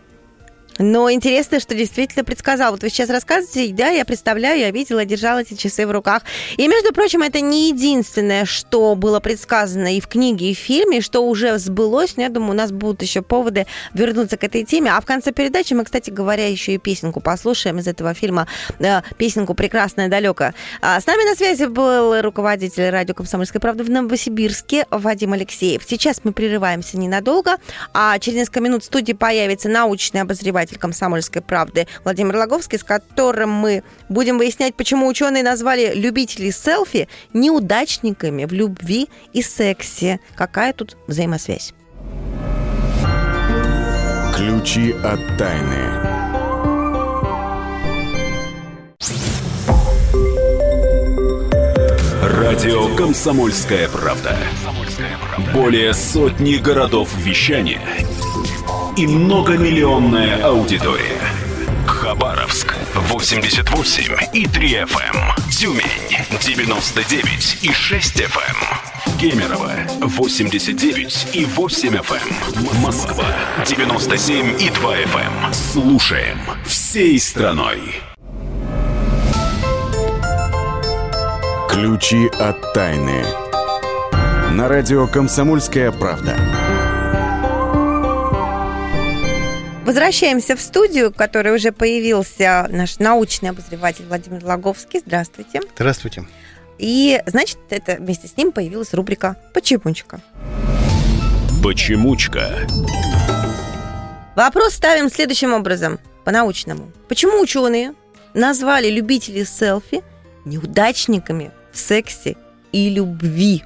Но 0.81 1.13
интересно, 1.13 1.61
что 1.61 1.75
действительно 1.75 2.25
предсказал. 2.25 2.73
Вот 2.73 2.83
вы 2.83 2.89
сейчас 2.89 3.11
рассказываете, 3.11 3.75
да, 3.75 3.89
я 3.89 4.07
представляю, 4.07 4.59
я 4.59 4.71
видела, 4.71 5.05
держала 5.05 5.41
эти 5.41 5.53
часы 5.53 5.87
в 5.87 5.91
руках. 5.91 6.23
И, 6.57 6.67
между 6.69 6.95
прочим, 6.95 7.21
это 7.21 7.43
не 7.43 7.69
единственное, 7.69 8.47
что 8.47 8.95
было 8.95 9.21
предсказано 9.21 9.95
и 9.95 10.01
в 10.01 10.09
книге, 10.09 10.51
и 10.51 10.55
в 10.55 10.59
фильме, 10.59 10.99
и 10.99 11.01
что 11.03 11.21
уже 11.21 11.59
сбылось. 11.59 12.17
Но 12.17 12.23
я 12.23 12.29
думаю, 12.31 12.53
у 12.53 12.55
нас 12.55 12.73
будут 12.73 13.03
еще 13.03 13.21
поводы 13.21 13.67
вернуться 13.93 14.39
к 14.39 14.45
этой 14.45 14.65
теме. 14.65 14.91
А 14.91 15.01
в 15.03 15.05
конце 15.05 15.33
передачи 15.33 15.75
мы, 15.75 15.85
кстати 15.85 16.09
говоря, 16.09 16.49
еще 16.49 16.73
и 16.73 16.79
песенку 16.79 17.21
послушаем 17.21 17.79
из 17.79 17.87
этого 17.87 18.15
фильма. 18.15 18.49
Э, 18.79 19.03
песенку 19.19 19.53
«Прекрасная 19.53 20.09
далеко». 20.09 20.53
А 20.81 20.99
с 20.99 21.07
нами 21.07 21.29
на 21.29 21.37
связи 21.37 21.65
был 21.65 22.23
руководитель 22.23 22.89
радио 22.89 23.15
«Комсомольской 23.15 23.61
правды» 23.61 23.85
в 23.85 23.91
Новосибирске 23.91 24.87
Вадим 24.91 25.35
Алексеев. 25.35 25.83
Сейчас 25.87 26.23
мы 26.25 26.33
прерываемся 26.33 26.97
ненадолго, 26.97 27.57
а 27.93 28.19
через 28.19 28.39
несколько 28.39 28.61
минут 28.61 28.83
в 28.83 28.87
студии 28.87 29.13
появится 29.13 29.69
научный 29.69 30.23
обозреватель 30.23 30.70
обозреватель 30.71 30.79
«Комсомольской 30.79 31.43
правды» 31.43 31.87
Владимир 32.05 32.37
Логовский, 32.37 32.79
с 32.79 32.85
которым 32.85 33.51
мы 33.51 33.83
будем 34.09 34.39
выяснять, 34.39 34.75
почему 34.75 35.07
ученые 35.07 35.43
назвали 35.43 35.93
любителей 35.95 36.53
селфи 36.53 37.09
неудачниками 37.33 38.45
в 38.45 38.53
любви 38.53 39.09
и 39.33 39.43
сексе. 39.43 40.21
Какая 40.37 40.73
тут 40.73 40.97
взаимосвязь? 41.07 41.75
Ключи 44.37 44.93
от 45.05 45.21
тайны. 45.39 46.11
Радио 52.23 52.95
«Комсомольская 52.97 53.89
правда». 53.89 54.37
Более 55.55 55.95
сотни 55.95 56.57
городов 56.57 57.09
вещания– 57.17 57.81
и 58.97 59.07
многомиллионная 59.07 60.43
аудитория. 60.45 61.21
Хабаровск 61.87 62.75
88 62.95 64.15
и 64.33 64.47
3 64.47 64.69
FM. 64.85 65.17
Эм. 65.17 65.51
Тюмень 65.51 65.85
99 66.41 67.59
и 67.63 67.73
6 67.73 68.21
FM. 68.21 68.57
Эм. 68.57 69.19
Кемерово 69.19 69.73
89 70.01 71.27
и 71.35 71.45
8 71.45 71.97
FM. 71.97 72.35
Эм. 72.57 72.83
Москва 72.83 73.25
97 73.67 74.61
и 74.61 74.71
2 74.71 74.97
FM. 74.97 75.53
Слушаем 75.53 76.39
всей 76.65 77.19
страной. 77.21 77.81
Ключи 81.69 82.29
от 82.39 82.73
тайны. 82.73 83.25
На 84.53 84.69
радио 84.69 85.07
«Комсомольская 85.07 85.93
правда». 85.93 86.37
Возвращаемся 89.91 90.55
в 90.55 90.61
студию, 90.61 91.11
в 91.11 91.15
которой 91.15 91.53
уже 91.53 91.73
появился 91.73 92.69
наш 92.71 93.01
научный 93.01 93.51
обозреватель 93.51 94.05
Владимир 94.07 94.45
Логовский. 94.45 95.01
Здравствуйте. 95.05 95.63
Здравствуйте. 95.75 96.27
И, 96.79 97.21
значит, 97.27 97.59
это 97.71 97.97
вместе 97.97 98.29
с 98.29 98.37
ним 98.37 98.53
появилась 98.53 98.95
рубрика 98.95 99.35
«Почемучка». 99.53 100.21
Почемучка. 101.61 102.69
Вопрос 104.37 104.75
ставим 104.75 105.11
следующим 105.11 105.53
образом, 105.53 105.99
по-научному. 106.25 106.93
Почему 107.09 107.41
ученые 107.41 107.95
назвали 108.33 108.89
любителей 108.89 109.45
селфи 109.45 110.05
неудачниками 110.45 111.51
в 111.73 111.79
сексе 111.79 112.37
и 112.71 112.91
любви? 112.91 113.65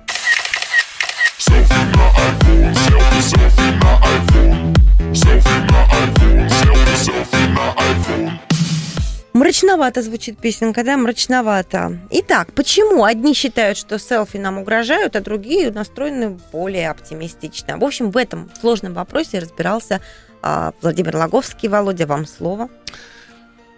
Селфи 1.37 1.85
на 1.95 2.09
iPhone, 2.31 2.75
селфи, 2.75 3.21
селфи 3.21 3.71
на 3.83 4.01
iPhone. 4.01 4.74
Мрачновато 9.33 10.03
звучит 10.03 10.39
песенка, 10.39 10.83
да, 10.85 10.97
мрачновато. 10.97 11.99
Итак, 12.11 12.53
почему 12.55 13.05
одни 13.05 13.35
считают, 13.35 13.79
что 13.79 13.99
селфи 13.99 14.39
нам 14.39 14.59
угрожают, 14.59 15.17
а 15.17 15.21
другие 15.21 15.71
настроены 15.71 16.39
более 16.53 16.91
оптимистично? 16.91 17.79
В 17.79 17.85
общем, 17.85 18.11
в 18.11 18.17
этом 18.17 18.51
сложном 18.61 18.95
вопросе 18.95 19.39
разбирался 19.39 20.01
а, 20.43 20.73
Владимир 20.83 21.17
Логовский. 21.17 21.69
Володя, 21.69 22.07
вам 22.07 22.27
слово. 22.27 22.69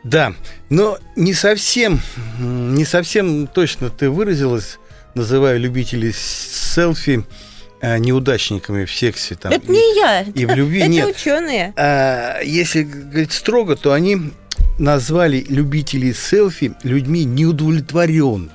Да, 0.04 0.32
но 0.70 0.98
не 1.16 1.34
совсем, 1.34 2.00
не 2.38 2.84
совсем 2.84 3.46
точно 3.46 3.90
ты 3.90 4.08
выразилась, 4.08 4.78
называя 5.14 5.56
любителей 5.58 6.12
селфи 6.12 7.24
Э, 7.24 7.55
неудачниками 7.80 8.84
в 8.84 8.92
сексе. 8.92 9.34
Там, 9.34 9.52
это 9.52 9.66
и, 9.66 9.70
не 9.70 9.96
я. 9.96 10.20
И 10.34 10.46
в 10.46 10.54
любви 10.54 10.80
это 10.80 10.88
нет. 10.88 11.16
ученые. 11.16 11.72
А, 11.76 12.40
если 12.42 12.82
говорить 12.82 13.32
строго, 13.32 13.76
то 13.76 13.92
они 13.92 14.32
назвали 14.78 15.44
любителей 15.48 16.12
селфи 16.12 16.74
людьми 16.82 17.24
неудовлетворенными 17.24 18.50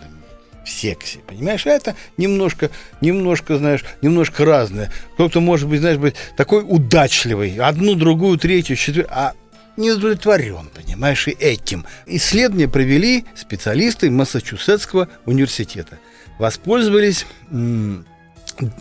в 0.64 0.70
сексе. 0.70 1.20
Понимаешь, 1.28 1.66
а 1.66 1.72
это 1.72 1.96
немножко, 2.18 2.70
немножко, 3.02 3.58
знаешь, 3.58 3.84
немножко 4.02 4.46
разное. 4.46 4.92
Кто-то 5.14 5.40
может 5.40 5.68
быть, 5.68 5.82
знаешь, 5.82 5.98
быть 5.98 6.16
такой 6.38 6.64
удачливый, 6.68 7.58
одну, 7.58 7.96
другую, 7.96 8.38
третью, 8.38 8.76
четвертую, 8.76 9.08
а 9.16 9.34
не 9.78 9.92
удовлетворен, 9.92 10.70
понимаешь, 10.74 11.28
и 11.28 11.32
этим. 11.32 11.86
Исследование 12.06 12.68
провели 12.68 13.26
специалисты 13.36 14.12
Массачусетского 14.12 15.08
университета. 15.26 15.98
Воспользовались 16.38 17.26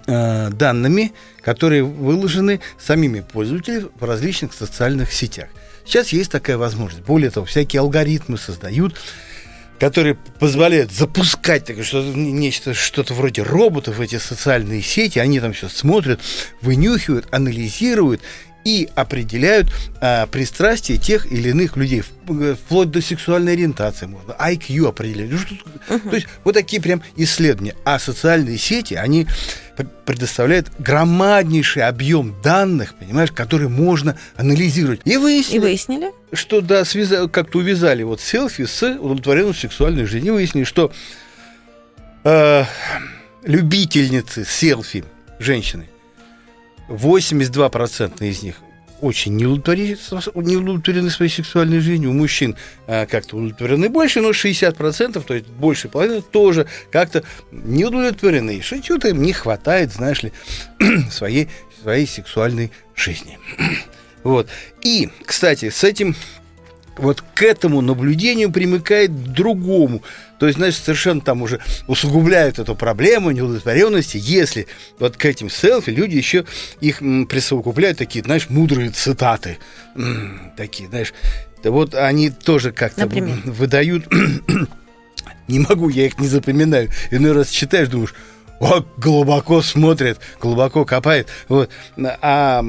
Э, 0.06 0.50
данными, 0.50 1.12
которые 1.40 1.82
выложены 1.84 2.60
самими 2.78 3.20
пользователями 3.20 3.86
в 3.98 4.04
различных 4.04 4.52
социальных 4.52 5.10
сетях. 5.10 5.48
Сейчас 5.86 6.10
есть 6.10 6.30
такая 6.30 6.58
возможность. 6.58 7.04
Более 7.04 7.30
того, 7.30 7.46
всякие 7.46 7.80
алгоритмы 7.80 8.36
создают, 8.36 8.94
которые 9.78 10.16
позволяют 10.38 10.92
запускать 10.92 11.64
такое, 11.64 11.84
что 11.84 12.02
нечто, 12.02 12.74
что-то 12.74 13.14
вроде 13.14 13.42
роботов 13.42 13.96
в 13.96 14.00
эти 14.02 14.18
социальные 14.18 14.82
сети. 14.82 15.18
Они 15.18 15.40
там 15.40 15.54
все 15.54 15.70
смотрят, 15.70 16.20
вынюхивают, 16.60 17.26
анализируют 17.30 18.20
и 18.64 18.88
определяют 18.94 19.68
а, 20.00 20.26
пристрастия 20.26 20.96
тех 20.96 21.30
или 21.30 21.50
иных 21.50 21.76
людей, 21.76 22.02
э, 22.28 22.54
вплоть 22.54 22.90
до 22.90 23.00
сексуальной 23.00 23.52
ориентации 23.52 24.06
можно, 24.06 24.32
IQ 24.32 24.88
определять. 24.88 25.38
Что, 25.38 25.54
uh-huh. 25.88 26.10
То 26.10 26.16
есть 26.16 26.28
вот 26.44 26.54
такие 26.54 26.80
прям 26.82 27.02
исследования. 27.16 27.74
А 27.84 27.98
социальные 27.98 28.58
сети, 28.58 28.94
они 28.94 29.26
предоставляют 30.04 30.70
громаднейший 30.78 31.82
объем 31.82 32.34
данных, 32.42 32.94
понимаешь, 32.94 33.32
которые 33.32 33.68
можно 33.68 34.18
анализировать. 34.36 35.00
И 35.04 35.16
выяснили, 35.16 35.56
и 35.56 35.60
выяснили? 35.60 36.12
что 36.32 36.60
да, 36.60 36.84
связали, 36.84 37.28
как-то 37.28 37.58
увязали 37.58 38.02
вот 38.02 38.20
селфи 38.20 38.66
с 38.66 38.82
удовлетворенностью 38.82 39.70
сексуальной 39.70 40.04
жизни. 40.04 40.28
И 40.28 40.30
выяснили, 40.30 40.64
что 40.64 40.92
э, 42.24 42.64
любительницы 43.44 44.44
селфи, 44.44 45.04
женщины, 45.38 45.88
82% 46.90 48.26
из 48.26 48.42
них 48.42 48.56
очень 49.00 49.34
не 49.34 49.46
удовлетворены 49.46 51.10
своей 51.10 51.30
сексуальной 51.30 51.80
жизнью. 51.80 52.10
У 52.10 52.12
мужчин 52.12 52.56
а, 52.86 53.06
как-то 53.06 53.36
удовлетворены 53.36 53.88
больше, 53.88 54.20
но 54.20 54.30
60%, 54.30 55.22
то 55.22 55.34
есть 55.34 55.46
больше 55.46 55.88
половины, 55.88 56.20
тоже 56.20 56.66
как-то 56.90 57.24
не 57.50 57.84
удовлетворены. 57.84 58.60
Что-то 58.60 59.08
им 59.08 59.22
не 59.22 59.32
хватает, 59.32 59.92
знаешь 59.92 60.22
ли, 60.22 60.32
своей, 61.10 61.48
своей 61.82 62.06
сексуальной 62.06 62.72
жизни. 62.94 63.38
вот. 64.22 64.48
И, 64.82 65.08
кстати, 65.24 65.70
с 65.70 65.82
этим 65.82 66.14
вот 66.96 67.22
к 67.34 67.42
этому 67.42 67.80
наблюдению 67.80 68.50
примыкает 68.50 69.10
к 69.10 69.14
другому. 69.14 70.02
То 70.38 70.46
есть, 70.46 70.58
значит, 70.58 70.82
совершенно 70.82 71.20
там 71.20 71.42
уже 71.42 71.60
усугубляют 71.86 72.58
эту 72.58 72.74
проблему 72.74 73.30
неудовлетворенности, 73.30 74.18
если 74.20 74.66
вот 74.98 75.16
к 75.16 75.24
этим 75.24 75.50
селфи 75.50 75.90
люди 75.90 76.16
еще 76.16 76.44
их 76.80 76.98
присовокупляют 76.98 77.98
такие, 77.98 78.24
знаешь, 78.24 78.48
мудрые 78.48 78.90
цитаты. 78.90 79.58
Такие, 80.56 80.88
знаешь, 80.88 81.12
вот 81.62 81.94
они 81.94 82.30
тоже 82.30 82.72
как-то 82.72 83.06
выдают. 83.06 84.06
не 85.48 85.58
могу, 85.60 85.88
я 85.88 86.06
их 86.06 86.18
не 86.18 86.28
запоминаю. 86.28 86.90
Иной 87.10 87.32
раз 87.32 87.50
читаешь, 87.50 87.88
думаешь, 87.88 88.14
о, 88.60 88.84
глубоко 88.98 89.62
смотрит, 89.62 90.18
глубоко 90.40 90.84
копает. 90.84 91.28
Вот. 91.48 91.70
А 91.96 92.62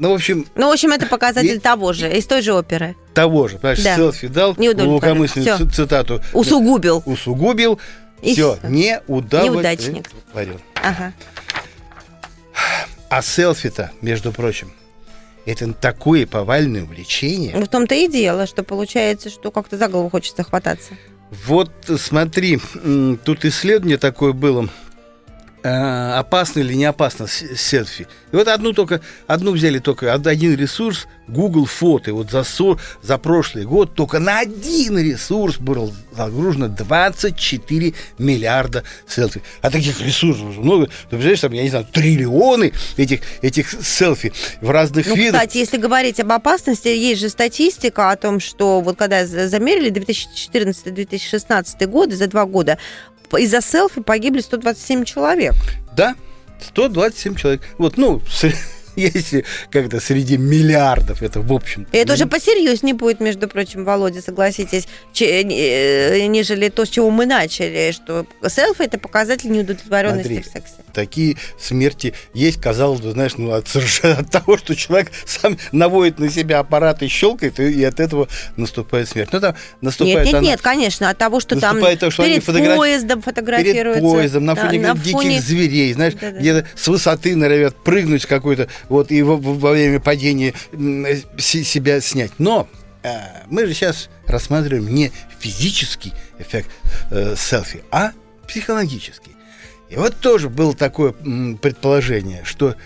ну, 0.00 0.12
в 0.12 0.14
общем... 0.14 0.46
Ну, 0.54 0.70
в 0.70 0.72
общем, 0.72 0.92
это 0.92 1.06
показатель 1.06 1.56
и... 1.56 1.58
того 1.58 1.92
же, 1.92 2.10
из 2.10 2.24
той 2.26 2.40
же 2.40 2.54
оперы. 2.54 2.96
Того 3.14 3.48
же, 3.48 3.58
понимаешь, 3.58 3.82
да. 3.82 3.96
селфи 3.96 4.28
дал, 4.28 4.54
глубокомысленную 4.54 5.56
Всё. 5.56 5.68
цитату. 5.68 6.22
Усугубил. 6.32 7.02
Усугубил. 7.06 7.80
И 8.22 8.32
все, 8.34 8.58
не 8.62 9.00
удалось. 9.06 9.50
Неудачник. 9.50 10.10
Ага. 10.74 11.12
А 13.08 13.22
селфи-то, 13.22 13.90
между 14.02 14.30
прочим, 14.30 14.72
это 15.46 15.72
такое 15.72 16.26
повальное 16.26 16.84
увлечение. 16.84 17.56
В 17.56 17.66
том-то 17.66 17.94
и 17.94 18.06
дело, 18.06 18.46
что 18.46 18.62
получается, 18.62 19.30
что 19.30 19.50
как-то 19.50 19.76
за 19.76 19.88
голову 19.88 20.10
хочется 20.10 20.44
хвататься. 20.44 20.94
Вот 21.46 21.70
смотри, 21.98 22.60
тут 23.24 23.44
исследование 23.44 23.98
такое 23.98 24.32
было. 24.32 24.68
Э, 25.62 26.12
опасно 26.18 26.60
или 26.60 26.74
не 26.74 26.84
опасно 26.84 27.26
селфи. 27.28 28.06
И 28.32 28.36
вот 28.36 28.48
одну 28.48 28.72
только, 28.72 29.00
одну 29.26 29.52
взяли 29.52 29.78
только, 29.78 30.14
од- 30.14 30.26
один 30.26 30.56
ресурс 30.56 31.06
Google 31.28 31.66
фото. 31.66 32.10
И 32.10 32.12
вот 32.12 32.30
за, 32.30 32.44
за 33.02 33.18
прошлый 33.18 33.64
год 33.64 33.94
только 33.94 34.18
на 34.18 34.40
один 34.40 34.98
ресурс 34.98 35.58
было 35.58 35.92
загружено 36.16 36.68
24 36.68 37.94
миллиарда 38.18 38.84
селфи. 39.06 39.42
А 39.62 39.70
таких 39.70 40.00
ресурсов 40.00 40.56
много. 40.56 40.86
Ты 40.86 40.92
представляешь, 41.18 41.40
там, 41.40 41.52
я 41.52 41.62
не 41.62 41.70
знаю, 41.70 41.86
триллионы 41.92 42.72
этих, 42.96 43.20
этих 43.42 43.70
селфи 43.70 44.32
в 44.60 44.70
разных 44.70 45.06
Ну, 45.06 45.14
видах. 45.14 45.34
кстати, 45.40 45.58
если 45.58 45.76
говорить 45.76 46.18
об 46.20 46.32
опасности, 46.32 46.88
есть 46.88 47.20
же 47.20 47.28
статистика 47.28 48.10
о 48.10 48.16
том, 48.16 48.40
что 48.40 48.80
вот 48.80 48.96
когда 48.96 49.26
за- 49.26 49.48
замерили 49.48 49.90
2014-2016 49.90 51.86
годы, 51.86 52.16
за 52.16 52.26
два 52.26 52.44
года, 52.46 52.78
из-за 53.36 53.60
селфи 53.60 54.00
погибли 54.00 54.40
127 54.40 55.04
человек. 55.04 55.54
Да, 55.96 56.14
127 56.60 57.34
человек. 57.36 57.62
Вот, 57.78 57.96
ну, 57.96 58.20
если 59.00 59.44
как-то 59.70 60.00
среди 60.00 60.36
миллиардов, 60.36 61.22
это 61.22 61.40
в 61.40 61.52
общем. 61.52 61.86
И 61.92 61.96
это 61.96 62.14
уже 62.14 62.26
посерьезнее 62.26 62.94
будет, 62.94 63.20
между 63.20 63.48
прочим, 63.48 63.84
Володя, 63.84 64.22
согласитесь, 64.22 64.86
э, 65.20 66.26
нежели 66.26 66.68
то, 66.68 66.84
с 66.84 66.88
чего 66.88 67.10
мы 67.10 67.26
начали, 67.26 67.92
что 67.92 68.26
селфи– 68.48 68.82
это 68.84 68.98
показатель 68.98 69.50
неудовлетворенности 69.50 70.28
Смотри. 70.28 70.42
в 70.42 70.52
сексе. 70.52 70.74
Такие 70.92 71.36
смерти 71.58 72.14
есть, 72.34 72.60
казалось 72.60 73.00
бы, 73.00 73.12
знаешь, 73.12 73.32
ну, 73.36 73.52
от, 73.52 73.68
совершенно 73.68 74.18
от 74.20 74.30
того, 74.30 74.56
что 74.56 74.74
человек 74.74 75.10
сам 75.26 75.56
наводит 75.72 76.18
на 76.18 76.30
себя 76.30 76.58
аппарат 76.58 77.02
и 77.02 77.08
щелкает, 77.08 77.60
и, 77.60 77.70
и 77.70 77.84
от 77.84 78.00
этого 78.00 78.28
наступает 78.56 79.08
смерть. 79.08 79.30
Ну, 79.32 79.40
там 79.40 79.54
наступает 79.80 80.18
Нет, 80.18 80.26
нет, 80.26 80.34
она 80.34 80.42
нет, 80.42 80.60
конечно, 80.60 81.10
от 81.10 81.18
того, 81.18 81.40
что 81.40 81.58
там 81.58 81.80
то, 82.00 82.10
что 82.10 82.24
перед 82.24 82.42
фотографи- 82.44 82.76
поездом 82.76 83.22
фотографируются. 83.22 84.00
перед 84.00 84.12
поездом, 84.12 84.44
на 84.44 84.54
да, 84.54 84.66
фоне 84.66 84.80
каких-то 84.80 85.22
диких 85.22 85.42
зверей, 85.42 85.92
знаешь, 85.92 86.14
Да-да. 86.14 86.38
где-то 86.38 86.68
с 86.74 86.88
высоты 86.88 87.36
норовят 87.36 87.76
прыгнуть 87.76 88.26
какой-то, 88.26 88.68
вот, 88.90 89.10
и 89.10 89.22
во, 89.22 89.36
во 89.38 89.70
время 89.70 90.00
падения 90.00 90.52
э, 90.72 91.20
се- 91.38 91.64
себя 91.64 92.02
снять. 92.02 92.32
Но 92.38 92.68
э, 93.02 93.10
мы 93.46 93.64
же 93.66 93.72
сейчас 93.72 94.10
рассматриваем 94.26 94.94
не 94.94 95.10
физический 95.38 96.12
эффект 96.38 96.68
э, 97.10 97.34
селфи, 97.38 97.82
а 97.90 98.12
психологический. 98.46 99.32
И 99.88 99.96
вот 99.96 100.16
тоже 100.20 100.48
было 100.50 100.74
такое 100.74 101.14
м, 101.24 101.56
предположение, 101.56 102.42
что 102.44 102.76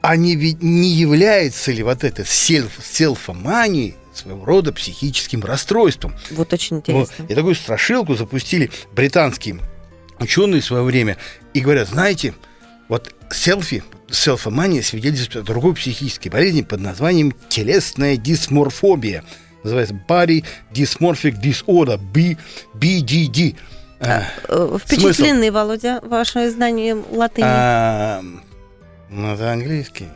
а 0.00 0.14
не, 0.16 0.34
не 0.60 0.90
является 0.90 1.72
ли 1.72 1.82
вот 1.82 2.04
это 2.04 2.24
селф, 2.24 2.72
селфомания 2.82 3.94
своего 4.14 4.44
рода 4.44 4.72
психическим 4.72 5.42
расстройством? 5.44 6.14
Вот 6.30 6.52
очень 6.52 6.76
Вот. 6.76 6.88
интересно. 6.88 7.26
И 7.28 7.34
такую 7.34 7.54
страшилку 7.54 8.14
запустили 8.14 8.70
британские 8.92 9.58
ученые 10.20 10.60
в 10.60 10.64
свое 10.64 10.82
время. 10.84 11.16
И 11.54 11.60
говорят, 11.60 11.88
знаете, 11.88 12.34
вот 12.88 13.12
селфи, 13.32 13.82
селфомания 14.10 14.82
свидетельствует 14.82 15.44
о 15.44 15.46
другой 15.46 15.74
психической 15.74 16.30
болезни 16.30 16.62
под 16.62 16.80
названием 16.80 17.32
телесная 17.48 18.16
дисморфобия. 18.16 19.24
Называется 19.64 19.98
Body 20.08 20.44
Dysmorphic 20.72 21.40
Disorder, 21.42 21.98
B, 21.98 22.36
BDD. 22.74 23.56
А, 24.00 24.22
Э, 24.48 24.78
Впечатлены, 24.80 25.50
Володя, 25.50 26.00
ваше 26.02 26.50
знание 26.50 26.94
латыни. 26.94 27.44
а, 27.48 28.22
ну, 29.10 29.34
это 29.34 29.50
английский. 29.52 30.06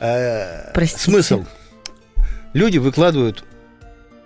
А, 0.00 0.70
Простите. 0.74 1.02
Смысл. 1.02 1.44
Люди 2.54 2.78
выкладывают 2.78 3.44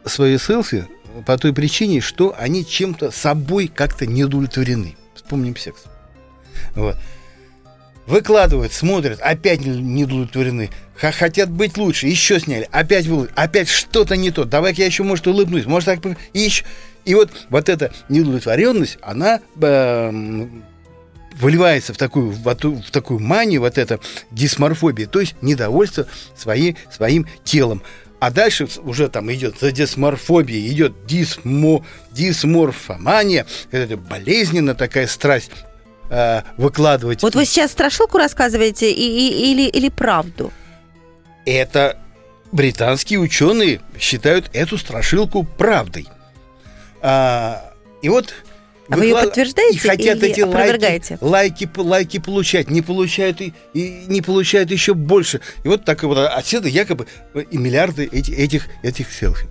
свои 0.04 0.38
селфи 0.38 0.86
по 1.26 1.36
той 1.38 1.52
причине, 1.52 2.00
что 2.00 2.34
они 2.38 2.64
чем-то 2.66 3.10
собой 3.10 3.68
как-то 3.68 4.06
не 4.06 4.24
удовлетворены. 4.24 4.96
Вспомним 5.14 5.56
секс. 5.56 5.82
Вот. 6.74 6.96
Выкладывают, 8.12 8.74
смотрят, 8.74 9.20
опять 9.22 9.62
не- 9.62 10.04
удовлетворены. 10.04 10.68
Хотят 10.96 11.50
быть 11.50 11.78
лучше, 11.78 12.08
еще 12.08 12.38
сняли, 12.38 12.68
опять 12.70 13.06
вы, 13.06 13.30
опять 13.34 13.70
что-то 13.70 14.18
не 14.18 14.30
то. 14.30 14.44
Давай-ка 14.44 14.82
я 14.82 14.86
еще, 14.86 15.02
может, 15.02 15.26
улыбнусь, 15.26 15.64
может, 15.64 15.86
так... 15.86 16.18
И, 16.34 16.38
еще. 16.38 16.66
и 17.06 17.14
вот, 17.14 17.30
вот 17.48 17.70
эта 17.70 17.90
неудовлетворенность, 18.10 18.98
она 19.00 19.40
эм, 19.62 20.62
выливается 21.40 21.94
в 21.94 21.96
такую, 21.96 22.32
в, 22.32 22.44
в 22.44 22.90
такую 22.90 23.18
манию, 23.18 23.62
вот 23.62 23.78
эта 23.78 23.98
дисморфобия, 24.30 25.06
то 25.06 25.20
есть 25.20 25.34
недовольство 25.40 26.06
своей, 26.36 26.76
своим 26.94 27.26
телом. 27.44 27.82
А 28.20 28.30
дальше 28.30 28.68
уже 28.82 29.08
там 29.08 29.32
идет 29.32 29.58
за 29.58 29.72
дисморфобией, 29.72 30.70
идет 30.70 31.06
дисмо, 31.06 31.82
дисморфомания, 32.10 33.46
это 33.70 33.96
болезненная 33.96 34.74
такая 34.74 35.06
страсть 35.06 35.50
э, 36.12 36.42
выкладывать. 36.58 37.22
Вот 37.22 37.34
вы 37.34 37.44
сейчас 37.46 37.72
страшилку 37.72 38.18
рассказываете 38.18 38.92
и- 38.92 38.94
и- 38.94 39.50
или, 39.52 39.62
или 39.68 39.88
правду? 39.88 40.52
Это 41.46 41.98
британские 42.52 43.18
ученые 43.18 43.80
считают 43.98 44.50
эту 44.52 44.76
страшилку 44.78 45.44
правдой. 45.44 46.06
А, 47.00 47.72
и 48.02 48.08
вот 48.08 48.34
А 48.88 48.96
вы 48.96 49.06
выклад- 49.08 49.24
подтверждаете 49.24 49.74
и 49.76 49.78
хотят 49.80 50.18
или 50.18 50.28
эти 50.28 50.40
лайки, 50.42 51.18
лайки, 51.20 51.70
лайки 51.76 52.18
получать, 52.18 52.68
не 52.70 52.82
получают 52.82 53.40
и, 53.40 53.54
и 53.72 54.04
не 54.06 54.20
получают 54.20 54.70
еще 54.70 54.92
больше. 54.94 55.40
И 55.64 55.68
вот 55.68 55.84
так 55.84 56.02
вот 56.02 56.18
отсюда 56.18 56.68
якобы 56.68 57.06
и 57.50 57.56
миллиарды 57.56 58.08
эти- 58.12 58.32
этих, 58.32 58.68
этих 58.82 59.10
селфи. 59.10 59.46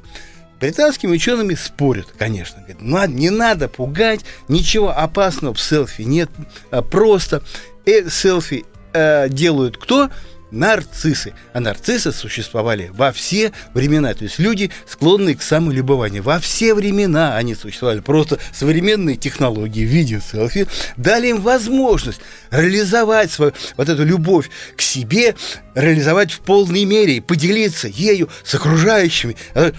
Британскими 0.61 1.13
учеными 1.13 1.55
спорят, 1.55 2.07
конечно. 2.17 2.61
Говорят, 2.61 2.81
«Ну, 2.81 3.05
не 3.07 3.31
надо 3.31 3.67
пугать, 3.67 4.21
ничего 4.47 4.95
опасного 4.95 5.55
в 5.55 5.59
селфи 5.59 6.03
нет. 6.03 6.29
а 6.69 6.83
Просто 6.83 7.41
э, 7.85 8.07
селфи 8.09 8.65
э, 8.93 9.27
делают 9.29 9.77
кто? 9.77 10.11
Нарциссы. 10.51 11.33
А 11.53 11.61
нарциссы 11.61 12.11
существовали 12.11 12.91
во 12.93 13.11
все 13.13 13.53
времена. 13.73 14.13
То 14.13 14.25
есть 14.25 14.37
люди, 14.37 14.69
склонные 14.85 15.35
к 15.35 15.41
самолюбованию. 15.41 16.21
Во 16.21 16.39
все 16.39 16.73
времена 16.75 17.37
они 17.37 17.55
существовали. 17.55 18.01
Просто 18.01 18.37
современные 18.53 19.15
технологии 19.15 19.85
в 19.85 19.89
виде 19.89 20.19
селфи 20.19 20.67
дали 20.97 21.29
им 21.29 21.41
возможность 21.41 22.19
реализовать 22.51 23.31
свою 23.31 23.53
вот 23.77 23.87
эту 23.87 24.03
любовь 24.03 24.49
к 24.75 24.81
себе, 24.81 25.35
реализовать 25.75 26.31
в 26.31 26.39
полной 26.39 26.85
мере 26.85 27.17
и 27.17 27.21
поделиться 27.21 27.87
ею 27.87 28.29
с 28.43 28.55
окружающими. 28.55 29.35
Э, 29.53 29.71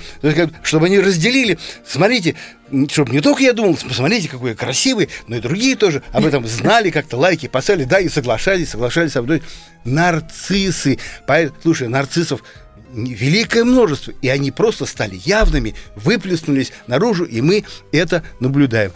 Чтобы 0.62 0.86
они 0.86 0.98
разделили. 0.98 1.58
Смотрите, 1.86 2.36
чтобы 2.90 3.12
не 3.12 3.20
только 3.20 3.42
я 3.42 3.52
думал, 3.52 3.76
посмотрите, 3.76 4.28
какой 4.28 4.50
я 4.50 4.56
красивый, 4.56 5.08
но 5.26 5.36
и 5.36 5.40
другие 5.40 5.76
тоже 5.76 6.02
об 6.12 6.24
этом 6.24 6.46
знали, 6.46 6.90
как-то 6.90 7.16
лайки 7.16 7.46
поставили, 7.46 7.84
да, 7.84 8.00
и 8.00 8.08
соглашались, 8.08 8.70
соглашались 8.70 9.12
со 9.12 9.22
мной. 9.22 9.42
Нарциссы. 9.84 10.98
Слушай, 11.62 11.88
нарциссов 11.88 12.42
великое 12.94 13.64
множество, 13.64 14.12
и 14.20 14.28
они 14.28 14.50
просто 14.50 14.86
стали 14.86 15.20
явными, 15.24 15.74
выплеснулись 15.96 16.72
наружу, 16.86 17.24
и 17.24 17.40
мы 17.40 17.64
это 17.90 18.22
наблюдаем. 18.40 18.92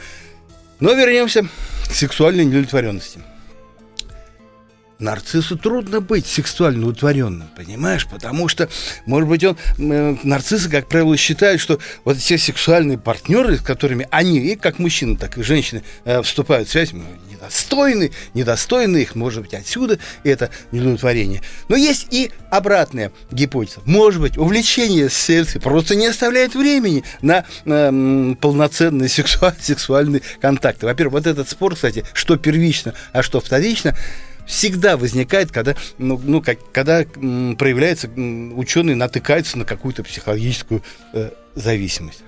Но 0.80 0.92
вернемся 0.92 1.48
к 1.88 1.94
сексуальной 1.94 2.44
неудовлетворенности. 2.44 3.20
Нарциссу 4.98 5.59
трудно 5.59 6.00
быть 6.00 6.26
сексуально 6.26 6.87
удовлетворенным, 6.87 7.48
понимаешь? 7.54 8.06
Потому 8.06 8.48
что, 8.48 8.68
может 9.04 9.28
быть, 9.28 9.44
он 9.44 9.56
э, 9.78 10.16
нарциссы, 10.22 10.70
как 10.70 10.88
правило, 10.88 11.16
считают, 11.16 11.61
что 11.61 11.78
вот 12.04 12.16
все 12.16 12.38
сексуальные 12.38 12.96
партнеры, 12.96 13.59
с 13.59 13.61
которыми 13.61 14.09
они, 14.11 14.38
и 14.38 14.56
как 14.56 14.78
мужчины, 14.78 15.18
так 15.18 15.37
и 15.37 15.42
женщины, 15.42 15.82
э, 16.04 16.22
вступают 16.22 16.68
в 16.68 16.72
связь, 16.72 16.92
недостойны, 17.30 18.11
недостойны 18.32 18.98
их, 18.98 19.14
может 19.14 19.42
быть, 19.42 19.52
отсюда 19.52 19.98
это 20.24 20.50
неудовлетворение. 20.72 21.42
Но 21.68 21.76
есть 21.76 22.06
и 22.11 22.30
обратная 22.50 23.12
гипотеза. 23.30 23.80
Может 23.85 24.20
быть, 24.22 24.38
увлечение 24.38 25.11
селфи 25.11 25.59
просто 25.59 25.94
не 25.94 26.06
оставляет 26.06 26.54
времени 26.54 27.04
на 27.20 27.44
эм, 27.66 28.37
полноценные 28.40 29.09
сексуаль- 29.09 29.56
сексуальные 29.61 30.22
контакты. 30.40 30.87
Во-первых, 30.87 31.12
вот 31.12 31.26
этот 31.26 31.48
спор, 31.50 31.74
кстати, 31.74 32.04
что 32.14 32.37
первично, 32.37 32.94
а 33.12 33.22
что 33.22 33.40
вторично, 33.40 33.94
всегда 34.46 34.96
возникает, 34.96 35.50
когда, 35.52 35.74
ну, 35.98 36.20
ну, 36.22 36.42
как, 36.42 36.59
когда 36.72 37.02
м, 37.02 37.56
проявляется, 37.56 38.09
м, 38.09 38.59
ученые 38.59 38.96
натыкаются 38.96 39.59
на 39.59 39.64
какую-то 39.64 40.02
психологическую 40.02 40.82
э, 41.12 41.30
зависимость. 41.54 42.22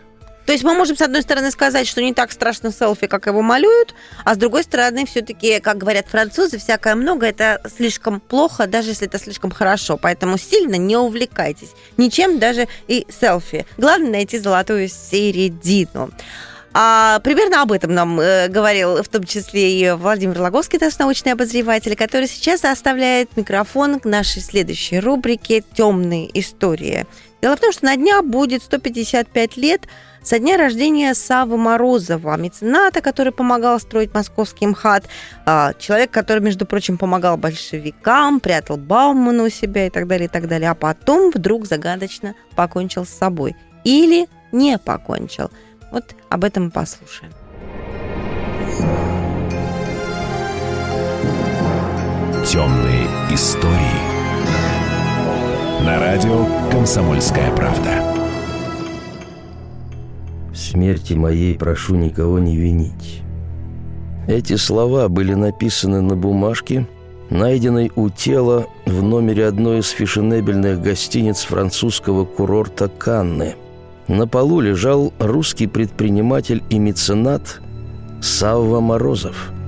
То 0.48 0.52
есть 0.52 0.64
мы 0.64 0.72
можем, 0.72 0.96
с 0.96 1.02
одной 1.02 1.20
стороны, 1.20 1.50
сказать, 1.50 1.87
что 1.87 2.00
не 2.00 2.14
так 2.14 2.33
страшно 2.33 2.72
селфи, 2.72 3.07
как 3.07 3.26
его 3.26 3.42
малюют, 3.42 3.94
а 4.24 4.35
с 4.35 4.38
другой 4.38 4.64
стороны, 4.64 5.04
все-таки, 5.04 5.61
как 5.61 5.76
говорят 5.76 6.09
французы, 6.09 6.57
всякое 6.57 6.94
много 6.94 7.26
это 7.26 7.61
слишком 7.76 8.18
плохо, 8.18 8.66
даже 8.66 8.88
если 8.92 9.07
это 9.07 9.18
слишком 9.18 9.50
хорошо. 9.50 9.98
Поэтому 9.98 10.38
сильно 10.38 10.76
не 10.76 10.96
увлекайтесь. 10.96 11.72
Ничем, 11.98 12.38
даже 12.38 12.66
и 12.87 13.07
селфи. 13.20 13.66
Главное 13.76 14.11
найти 14.11 14.38
золотую 14.38 14.88
середину. 14.88 16.12
А, 16.81 17.19
примерно 17.25 17.62
об 17.62 17.73
этом 17.73 17.93
нам 17.93 18.21
э, 18.21 18.47
говорил 18.47 19.03
в 19.03 19.09
том 19.09 19.25
числе 19.25 19.81
и 19.81 19.91
Владимир 19.91 20.41
Логовский, 20.41 20.79
наш 20.81 20.97
научный 20.97 21.33
обозреватель, 21.33 21.97
который 21.97 22.29
сейчас 22.29 22.64
оставляет 22.64 23.37
микрофон 23.37 23.99
к 23.99 24.05
нашей 24.05 24.41
следующей 24.41 25.01
рубрике 25.01 25.64
«Темные 25.75 26.31
истории». 26.38 27.05
Дело 27.43 27.57
в 27.57 27.61
том, 27.61 27.73
что 27.73 27.85
на 27.85 27.97
днях 27.97 28.23
будет 28.23 28.62
155 28.62 29.57
лет 29.57 29.88
со 30.23 30.38
дня 30.38 30.57
рождения 30.57 31.14
Савы 31.14 31.57
Морозова, 31.57 32.37
мецената, 32.37 33.01
который 33.01 33.33
помогал 33.33 33.81
строить 33.81 34.14
московский 34.14 34.69
МХАТ, 34.69 35.09
а, 35.47 35.73
человек, 35.81 36.12
который, 36.12 36.45
между 36.45 36.64
прочим, 36.64 36.97
помогал 36.97 37.37
большевикам, 37.37 38.38
прятал 38.38 38.77
Баумана 38.77 39.43
у 39.43 39.49
себя 39.49 39.88
и 39.88 39.91
так 39.91 40.07
далее, 40.07 40.27
и 40.27 40.31
так 40.31 40.47
далее, 40.47 40.71
а 40.71 40.77
потом 40.77 41.33
вдруг 41.33 41.67
загадочно 41.67 42.37
покончил 42.55 43.05
с 43.05 43.11
собой. 43.11 43.57
Или 43.83 44.29
не 44.53 44.79
покончил. 44.79 45.51
Вот 45.90 46.14
об 46.29 46.44
этом 46.44 46.68
и 46.68 46.70
послушаем. 46.70 47.33
Темные 52.46 53.07
истории. 53.31 54.18
На 55.85 55.98
радио 55.98 56.46
«Комсомольская 56.70 57.55
правда». 57.55 58.03
В 60.51 60.57
смерти 60.57 61.14
моей 61.14 61.57
прошу 61.57 61.96
никого 61.96 62.38
не 62.38 62.57
винить. 62.57 63.22
Эти 64.27 64.57
слова 64.57 65.09
были 65.09 65.33
написаны 65.35 66.03
на 66.03 66.14
бумажке, 66.14 66.87
найденной 67.31 67.90
у 67.96 68.11
тела 68.11 68.66
в 68.85 69.03
номере 69.03 69.46
одной 69.46 69.81
из 69.81 69.88
фешенебельных 69.88 70.83
гостиниц 70.83 71.44
французского 71.44 72.24
курорта 72.27 72.88
Канны. 72.88 73.57
На 74.09 74.27
полу 74.27 74.61
лежал 74.61 75.12
русский 75.18 75.66
предприниматель 75.66 76.62
и 76.71 76.79
меценат 76.79 77.61
Савва 78.21 78.81
Морозов– 78.81 79.51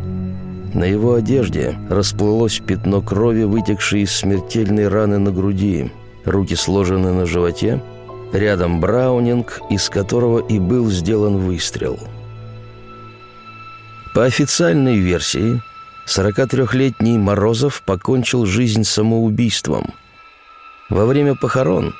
на 0.74 0.84
его 0.84 1.14
одежде 1.14 1.76
расплылось 1.88 2.60
пятно 2.60 3.02
крови, 3.02 3.42
вытекшей 3.42 4.02
из 4.02 4.12
смертельной 4.12 4.88
раны 4.88 5.18
на 5.18 5.32
груди. 5.32 5.90
Руки 6.24 6.54
сложены 6.54 7.12
на 7.12 7.26
животе. 7.26 7.82
Рядом 8.32 8.80
браунинг, 8.80 9.60
из 9.70 9.88
которого 9.88 10.38
и 10.38 10.60
был 10.60 10.88
сделан 10.88 11.38
выстрел. 11.38 11.98
По 14.14 14.24
официальной 14.24 14.98
версии, 14.98 15.60
43-летний 16.06 17.18
Морозов 17.18 17.82
покончил 17.82 18.46
жизнь 18.46 18.84
самоубийством. 18.84 19.94
Во 20.88 21.06
время 21.06 21.34
похорон 21.34 21.94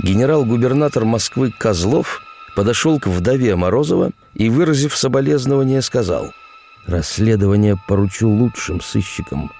генерал-губернатор 0.00 1.04
Москвы 1.04 1.52
Козлов 1.56 2.22
подошел 2.54 3.00
к 3.00 3.06
вдове 3.06 3.56
Морозова 3.56 4.10
и, 4.34 4.48
выразив 4.48 4.96
соболезнование, 4.96 5.82
сказал– 5.82 6.32
Расследование 6.86 7.76
поручу 7.86 8.28
лучшим 8.28 8.80
сыщикам. 8.80 9.50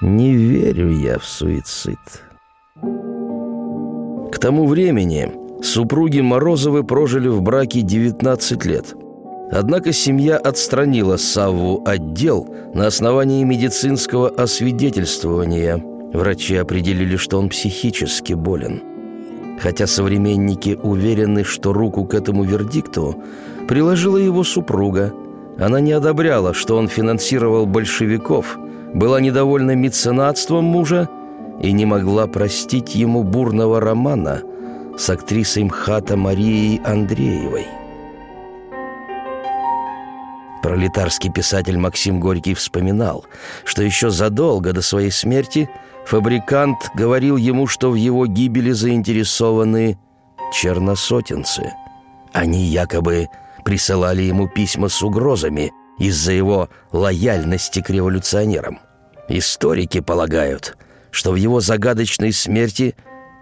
Не 0.00 0.34
верю 0.34 0.90
я 0.90 1.18
в 1.18 1.24
суицид. 1.24 1.98
К 4.32 4.38
тому 4.40 4.66
времени 4.66 5.32
супруги 5.62 6.20
Морозовы 6.20 6.82
прожили 6.82 7.28
в 7.28 7.42
браке 7.42 7.82
19 7.82 8.64
лет. 8.64 8.94
Однако 9.52 9.92
семья 9.92 10.36
отстранила 10.36 11.16
Савву 11.16 11.84
от 11.86 12.12
дел 12.12 12.44
на 12.74 12.88
основании 12.88 13.44
медицинского 13.44 14.28
освидетельствования. 14.28 15.76
Врачи 16.12 16.56
определили, 16.56 17.16
что 17.16 17.38
он 17.38 17.50
психически 17.50 18.32
болен. 18.32 18.82
Хотя 19.60 19.86
современники 19.86 20.78
уверены, 20.82 21.44
что 21.44 21.72
руку 21.72 22.04
к 22.04 22.14
этому 22.14 22.44
вердикту 22.44 23.16
приложила 23.66 24.16
его 24.16 24.44
супруга– 24.44 25.12
она 25.58 25.80
не 25.80 25.92
одобряла, 25.92 26.52
что 26.52 26.76
он 26.76 26.88
финансировал 26.88 27.66
большевиков, 27.66 28.58
была 28.92 29.20
недовольна 29.20 29.74
меценатством 29.74 30.64
мужа 30.64 31.08
и 31.62 31.72
не 31.72 31.86
могла 31.86 32.26
простить 32.26 32.94
ему 32.94 33.22
бурного 33.22 33.80
романа 33.80 34.42
с 34.98 35.08
актрисой 35.10 35.64
МХАТа 35.64 36.16
Марией 36.16 36.80
Андреевой. 36.84 37.66
Пролетарский 40.62 41.30
писатель 41.30 41.78
Максим 41.78 42.20
Горький 42.20 42.54
вспоминал, 42.54 43.26
что 43.64 43.82
еще 43.82 44.10
задолго 44.10 44.72
до 44.72 44.82
своей 44.82 45.10
смерти 45.10 45.68
фабрикант 46.06 46.90
говорил 46.94 47.36
ему, 47.36 47.66
что 47.66 47.90
в 47.90 47.94
его 47.94 48.26
гибели 48.26 48.72
заинтересованы 48.72 49.98
черносотенцы. 50.52 51.72
Они 52.32 52.64
якобы 52.64 53.28
присылали 53.64 54.22
ему 54.22 54.48
письма 54.48 54.88
с 54.88 55.02
угрозами 55.02 55.72
из-за 55.98 56.32
его 56.32 56.68
лояльности 56.92 57.80
к 57.80 57.90
революционерам. 57.90 58.80
Историки 59.28 60.00
полагают, 60.00 60.76
что 61.10 61.32
в 61.32 61.36
его 61.36 61.60
загадочной 61.60 62.32
смерти 62.32 62.94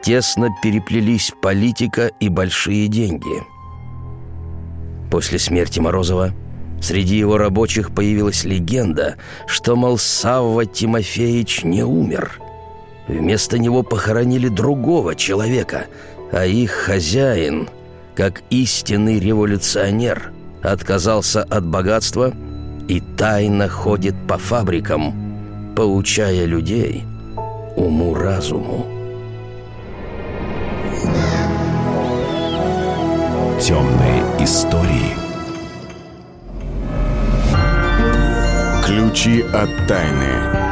тесно 0.03 0.49
переплелись 0.63 1.33
политика 1.41 2.11
и 2.21 2.29
большие 2.29 2.89
деньги. 2.89 3.43
После 5.11 5.39
смерти 5.39 5.81
Морозова 5.81 6.33
среди 6.81 7.17
его 7.17 7.39
рабочих 7.39 7.95
появилась 7.95 8.45
легенда, 8.45 9.17
что, 9.47 9.77
мол, 9.77 9.99
Тимофеевич 9.99 11.65
не 11.65 11.83
умер. 11.83 12.42
Вместо 13.19 13.59
него 13.59 13.83
похоронили 13.83 14.49
другого 14.49 15.15
человека, 15.15 15.87
а 16.33 16.45
их 16.45 16.71
хозяин– 16.71 17.69
как 18.15 18.43
истинный 18.51 19.19
революционер, 19.19 20.33
отказался 20.63 21.43
от 21.43 21.65
богатства 21.65 22.33
и 22.89 23.01
тайно 23.01 23.69
ходит 23.69 24.15
по 24.29 24.39
фабрикам, 24.39 25.75
поучая 25.75 26.45
людей 26.45 27.05
уму-разуму. 27.77 28.87
Темные 33.61 34.23
истории. 34.41 35.15
Ключи 38.85 39.43
от 39.43 39.71
тайны. 39.87 40.72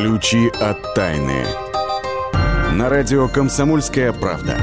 Ключи 0.00 0.48
от 0.62 0.94
тайны. 0.94 1.44
На 2.72 2.88
радио 2.88 3.28
«Комсомольская 3.28 4.14
правда». 4.14 4.56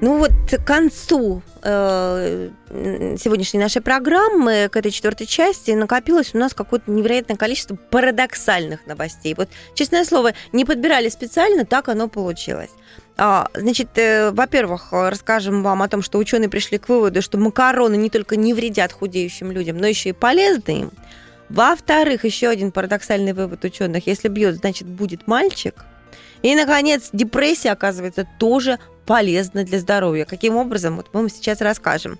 Ну 0.00 0.18
вот 0.18 0.30
к 0.48 0.64
концу 0.64 1.42
э, 1.64 2.50
сегодняшней 3.18 3.58
нашей 3.58 3.82
программы, 3.82 4.68
к 4.70 4.76
этой 4.76 4.92
четвертой 4.92 5.26
части, 5.26 5.72
накопилось 5.72 6.32
у 6.32 6.38
нас 6.38 6.54
какое-то 6.54 6.92
невероятное 6.92 7.36
количество 7.36 7.74
парадоксальных 7.74 8.86
новостей. 8.86 9.34
Вот, 9.36 9.48
честное 9.74 10.04
слово, 10.04 10.34
не 10.52 10.64
подбирали 10.64 11.08
специально, 11.08 11.64
так 11.64 11.88
оно 11.88 12.06
получилось. 12.06 12.70
А, 13.16 13.48
значит, 13.52 13.88
э, 13.96 14.30
во-первых, 14.30 14.92
расскажем 14.92 15.64
вам 15.64 15.82
о 15.82 15.88
том, 15.88 16.02
что 16.02 16.18
ученые 16.18 16.48
пришли 16.48 16.78
к 16.78 16.88
выводу, 16.88 17.20
что 17.20 17.36
макароны 17.36 17.96
не 17.96 18.10
только 18.10 18.36
не 18.36 18.54
вредят 18.54 18.92
худеющим 18.92 19.50
людям, 19.50 19.78
но 19.78 19.88
еще 19.88 20.10
и 20.10 20.12
полезны 20.12 20.82
им. 20.82 20.92
Во-вторых, 21.48 22.24
еще 22.24 22.48
один 22.48 22.72
парадоксальный 22.72 23.32
вывод 23.32 23.64
ученых. 23.64 24.06
Если 24.06 24.28
бьет, 24.28 24.56
значит, 24.56 24.86
будет 24.86 25.26
мальчик. 25.26 25.84
И, 26.42 26.54
наконец, 26.54 27.10
депрессия, 27.12 27.70
оказывается, 27.70 28.26
тоже 28.38 28.78
полезна 29.06 29.64
для 29.64 29.80
здоровья. 29.80 30.24
Каким 30.24 30.56
образом? 30.56 30.96
Вот 30.96 31.08
мы 31.12 31.20
вам 31.20 31.30
сейчас 31.30 31.60
расскажем. 31.60 32.18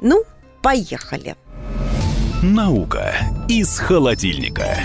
Ну, 0.00 0.24
поехали. 0.62 1.36
Наука 2.42 3.14
из 3.48 3.78
холодильника. 3.78 4.76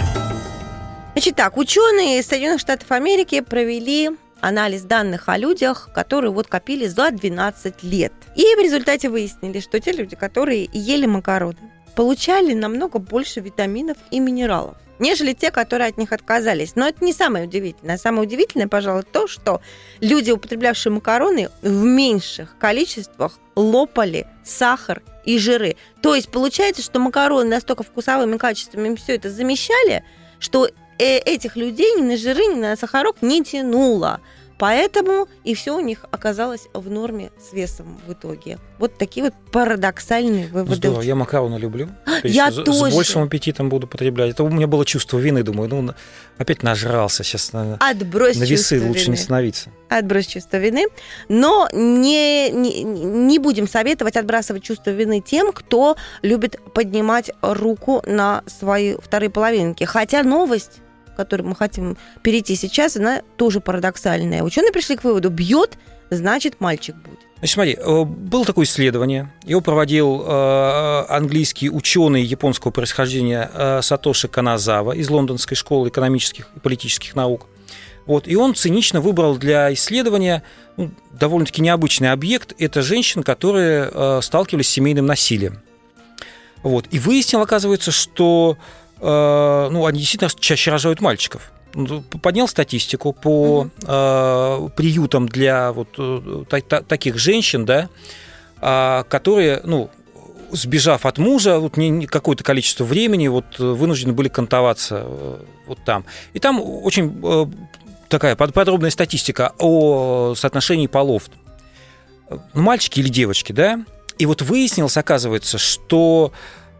Значит 1.14 1.36
так, 1.36 1.58
ученые 1.58 2.20
из 2.20 2.28
Соединенных 2.28 2.62
Штатов 2.62 2.92
Америки 2.92 3.42
провели 3.42 4.12
анализ 4.40 4.84
данных 4.84 5.28
о 5.28 5.38
людях, 5.38 5.90
которые 5.94 6.32
вот 6.32 6.48
копили 6.48 6.88
за 6.88 7.12
12 7.12 7.84
лет. 7.84 8.14
И 8.36 8.44
в 8.56 8.60
результате 8.62 9.10
выяснили, 9.10 9.60
что 9.60 9.80
те 9.80 9.92
люди, 9.92 10.16
которые 10.16 10.70
ели 10.72 11.06
макароны, 11.06 11.58
получали 11.96 12.54
намного 12.54 13.00
больше 13.00 13.40
витаминов 13.40 13.98
и 14.12 14.20
минералов. 14.20 14.76
нежели 15.00 15.32
те, 15.32 15.50
которые 15.50 15.88
от 15.88 15.98
них 15.98 16.12
отказались. 16.12 16.76
Но 16.76 16.86
это 16.86 17.04
не 17.06 17.14
самое 17.14 17.46
удивительное. 17.46 17.98
Самое 17.98 18.24
удивительное, 18.24 18.68
пожалуй, 18.68 19.04
то, 19.04 19.28
что 19.28 19.62
люди, 20.02 20.30
употреблявшие 20.30 20.92
макароны, 20.92 21.50
в 21.62 21.72
меньших 21.72 22.58
количествах 22.60 23.40
лопали 23.56 24.28
сахар 24.44 25.02
и 25.24 25.38
жиры. 25.38 25.78
То 26.02 26.16
есть 26.16 26.30
получается, 26.30 26.82
что 26.82 27.00
макароны 27.00 27.50
настолько 27.50 27.84
вкусовыми 27.84 28.38
качествами 28.38 28.94
все 28.96 29.16
это 29.16 29.30
замещали, 29.30 30.04
что 30.40 30.68
э, 30.68 31.18
этих 31.18 31.56
людей 31.56 31.96
ни 31.96 32.02
на 32.02 32.18
жиры, 32.18 32.46
ни 32.48 32.60
на 32.60 32.76
сахарок 32.76 33.22
не 33.22 33.44
тянуло. 33.44 34.22
Поэтому 34.60 35.28
и 35.46 35.56
все 35.56 35.76
у 35.76 35.80
них 35.80 36.06
оказалось 36.12 36.68
в 36.74 36.90
норме 36.90 37.32
с 37.40 37.54
весом 37.54 37.98
в 38.06 38.12
итоге. 38.14 38.60
Вот 38.78 38.98
такие 38.98 39.24
вот 39.24 39.34
парадоксальные 39.52 40.48
Ну, 40.48 40.54
выводы. 40.54 40.76
здорово, 40.76 41.02
я 41.02 41.16
макароны 41.16 41.58
люблю. 41.58 41.88
Я 42.24 42.52
с, 42.52 42.56
тоже. 42.56 42.92
С 42.92 42.96
большим 42.96 43.24
аппетитом 43.24 43.70
буду 43.70 43.88
потреблять. 43.88 44.32
Это 44.32 44.44
у 44.44 44.50
меня 44.50 44.68
было 44.68 44.86
чувство 44.86 45.18
вины, 45.18 45.42
думаю, 45.44 45.70
ну, 45.70 45.94
опять 46.38 46.62
нажрался. 46.62 47.24
Сейчас 47.24 47.54
на, 47.54 47.78
Отбрось 47.80 48.38
на 48.38 48.44
весы 48.44 48.86
лучше 48.86 49.06
вины. 49.06 49.12
не 49.12 49.18
становиться. 49.18 49.70
Отбрось 49.88 50.28
чувство 50.28 50.58
вины. 50.58 50.86
Но 51.30 51.70
не, 51.72 52.50
не, 52.52 52.84
не 52.84 53.40
будем 53.40 53.68
советовать 53.68 54.18
отбрасывать 54.18 54.64
чувство 54.64 54.90
вины 54.92 55.22
тем, 55.22 55.54
кто 55.54 55.96
любит 56.22 56.60
поднимать 56.74 57.32
руку 57.42 58.04
на 58.06 58.44
свои 58.46 58.96
вторые 59.02 59.30
половинки. 59.30 59.86
Хотя 59.86 60.24
новость, 60.24 60.80
к 61.20 61.22
которой 61.22 61.42
мы 61.42 61.56
хотим 61.56 61.98
перейти 62.24 62.56
сейчас, 62.56 62.96
она 62.96 63.22
тоже 63.36 63.60
парадоксальная. 63.60 64.42
Ученые 64.42 64.72
пришли 64.72 64.96
к 64.96 65.04
выводу, 65.04 65.30
бьет, 65.30 65.78
значит 66.10 66.62
мальчик 66.62 66.96
будет. 66.96 67.20
Значит, 67.40 67.54
смотри, 67.54 67.74
э, 67.78 68.04
было 68.06 68.46
такое 68.46 68.66
исследование. 68.66 69.30
Его 69.44 69.60
проводил 69.60 70.24
э, 70.26 71.06
английский 71.10 71.70
ученый 71.70 72.24
японского 72.24 72.72
происхождения 72.72 73.52
э, 73.54 73.82
Сатоши 73.82 74.30
Каназава 74.30 74.94
из 74.94 75.10
Лондонской 75.10 75.58
школы 75.58 75.90
экономических 75.90 76.50
и 76.56 76.60
политических 76.62 77.16
наук. 77.16 77.48
Вот, 78.06 78.26
и 78.26 78.38
он 78.38 78.56
цинично 78.56 79.02
выбрал 79.02 79.36
для 79.38 79.74
исследования 79.74 80.44
ну, 80.78 80.92
довольно-таки 81.12 81.62
необычный 81.62 82.14
объект. 82.14 82.54
Это 82.58 82.82
женщин, 82.82 83.24
которые 83.24 84.22
сталкивались 84.22 84.68
с 84.68 84.72
семейным 84.72 85.06
насилием. 85.06 85.60
Вот, 86.64 86.88
и 86.92 87.00
выяснил, 87.00 87.42
оказывается, 87.42 87.92
что 87.92 88.58
ну, 89.02 89.86
они 89.86 90.00
действительно 90.00 90.30
чаще 90.40 90.72
рожают 90.72 91.02
мальчиков. 91.02 91.52
Ну, 91.74 92.02
Поднял 92.02 92.48
статистику 92.48 93.14
по 93.14 93.68
э, 93.84 94.70
приютам 94.76 95.28
для 95.28 95.72
вот 95.72 95.90
э, 95.98 96.44
та- 96.50 96.62
та- 96.62 96.82
таких 96.82 97.18
женщин, 97.18 97.66
да, 97.66 97.90
а, 98.62 99.04
которые, 99.04 99.62
ну, 99.64 99.90
сбежав 100.52 101.06
от 101.06 101.18
мужа, 101.20 101.60
вот 101.60 101.78
не, 101.78 101.90
не 101.90 102.08
какое-то 102.08 102.44
количество 102.44 102.84
времени, 102.84 103.28
вот 103.28 103.46
э, 103.60 103.64
вынуждены 103.64 104.14
были 104.14 104.30
кантоваться 104.30 105.04
э, 105.06 105.38
вот 105.68 105.78
там. 105.86 106.06
И 106.34 106.40
там 106.40 106.60
очень 106.60 107.20
э, 107.24 107.46
такая 108.10 108.36
под- 108.36 108.54
подробная 108.54 108.90
статистика 108.90 109.54
о 109.60 110.34
соотношении 110.36 110.88
полов. 110.88 111.30
Ну, 112.30 112.40
Мальчики 112.62 113.00
или 113.00 113.10
девочки, 113.10 113.52
да? 113.52 113.86
И 114.18 114.26
вот 114.26 114.42
выяснилось, 114.42 114.98
оказывается, 114.98 115.58
что 115.60 116.32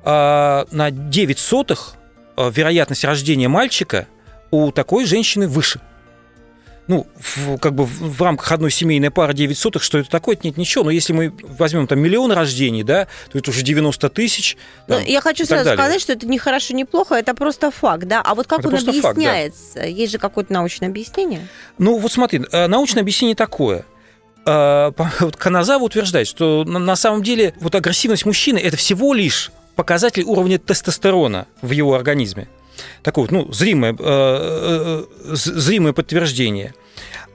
э, 0.04 0.66
на 0.72 0.90
9 0.92 1.38
сотых 1.40 1.94
э, 1.94 1.99
вероятность 2.48 3.04
рождения 3.04 3.48
мальчика 3.48 4.08
у 4.52 4.72
такой 4.72 5.06
женщины 5.06 5.48
выше. 5.48 5.82
Ну, 6.90 7.06
в, 7.20 7.60
как 7.60 7.76
бы 7.76 7.86
в, 7.86 8.18
в 8.18 8.22
рамках 8.24 8.52
одной 8.52 8.72
семейной 8.72 9.12
пары 9.12 9.36
9 9.36 9.56
сотых, 9.56 9.84
что 9.84 10.00
это 10.00 10.10
такое, 10.10 10.36
это 10.36 10.48
нет 10.48 10.58
ничего. 10.58 10.86
Но 10.86 10.90
если 10.90 11.14
мы 11.14 11.32
возьмем 11.44 11.86
там 11.86 12.00
миллион 12.00 12.32
рождений, 12.32 12.82
да, 12.82 13.08
то 13.32 13.38
это 13.38 13.52
уже 13.52 13.62
90 13.62 14.10
тысяч. 14.10 14.58
Ну, 14.88 14.96
там, 14.96 15.06
я 15.06 15.22
хочу 15.22 15.46
сразу 15.46 15.66
далее. 15.66 15.78
сказать, 15.78 16.02
что 16.02 16.14
это 16.14 16.26
не 16.26 16.40
хорошо, 16.40 16.74
не 16.74 16.86
плохо, 16.86 17.14
это 17.14 17.36
просто 17.36 17.70
факт, 17.70 18.06
да. 18.06 18.24
А 18.26 18.34
вот 18.34 18.48
как 18.48 18.60
Это 18.60 18.70
он 18.70 18.74
просто 18.74 18.92
факт, 18.94 19.04
да. 19.04 19.10
объясняется? 19.10 19.82
Есть 19.86 20.14
же 20.14 20.18
какое-то 20.18 20.52
научное 20.52 20.90
объяснение? 20.90 21.48
Ну, 21.78 22.00
вот 22.00 22.12
смотри, 22.12 22.42
э, 22.52 22.66
научное 22.66 23.04
объяснение 23.04 23.36
такое. 23.36 23.86
Э, 24.48 24.92
вот 25.20 25.36
Каназава 25.36 25.84
утверждает, 25.84 26.28
что 26.28 26.64
на 26.64 26.96
самом 26.96 27.22
деле 27.22 27.54
вот 27.60 27.76
агрессивность 27.76 28.26
мужчины– 28.26 28.58
это 28.64 28.78
всего 28.78 29.14
лишь 29.14 29.52
показатель 29.80 30.24
уровня 30.24 30.60
тестостерона 30.60 31.48
в 31.62 31.72
его 31.72 31.96
организме. 31.96 32.50
Такое 33.02 33.30
ну, 33.32 33.50
зримое, 33.54 33.96
э, 33.98 33.98
э, 33.98 35.06
зримое 35.34 35.94
подтверждение. 35.94 36.74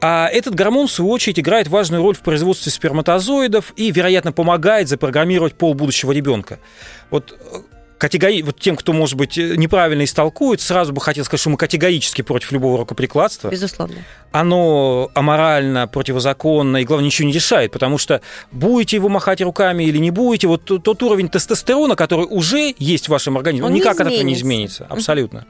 А 0.02 0.28
этот 0.28 0.54
гормон, 0.54 0.86
в 0.86 0.92
свою 0.92 1.10
очередь, 1.10 1.40
играет 1.40 1.68
важную 1.68 2.02
роль 2.02 2.14
в 2.14 2.20
производстве 2.20 2.70
сперматозоидов 2.70 3.72
и, 3.76 3.90
вероятно, 3.90 4.30
помогает 4.30 4.88
запрограммировать 4.90 5.54
пол 5.54 5.72
будущего 5.72 6.12
ребенка. 6.12 6.58
Вот 7.10 7.32
э, 7.32 7.60
категори... 7.98 8.42
вот 8.42 8.58
тем, 8.60 8.76
кто, 8.76 8.92
может 8.92 9.16
быть, 9.16 9.38
э, 9.38 9.56
неправильно 9.56 10.04
истолкует, 10.04 10.60
сразу 10.60 10.92
бы 10.92 11.00
хотел 11.00 11.24
сказать, 11.24 11.40
что 11.40 11.50
мы 11.50 11.56
категорически 11.56 12.22
против 12.22 12.52
любого 12.52 12.78
рукоприкладства 12.78 13.48
Безусловно. 13.50 13.96
оно 14.32 15.10
аморально, 15.14 15.86
противозаконно 15.88 16.78
и, 16.78 16.84
главное, 16.84 17.06
ничего 17.06 17.26
не 17.28 17.32
решает, 17.34 17.72
потому 17.72 17.98
что 17.98 18.20
будете 18.52 18.98
вы 18.98 19.08
махать 19.08 19.40
руками 19.42 19.84
или 19.84 19.98
не 19.98 20.10
будете, 20.10 20.48
вот 20.48 20.64
тот 20.64 21.02
уровень 21.02 21.28
тестостерона, 21.28 21.96
который 21.96 22.26
уже 22.28 22.74
есть 22.78 23.06
в 23.06 23.08
вашем 23.10 23.36
организме, 23.36 23.64
Он 23.66 23.70
он 23.70 23.74
не 23.74 23.80
никак 23.80 24.00
от 24.00 24.06
этого 24.08 24.22
не 24.22 24.34
изменится. 24.34 24.86
абсолютно. 24.88 25.46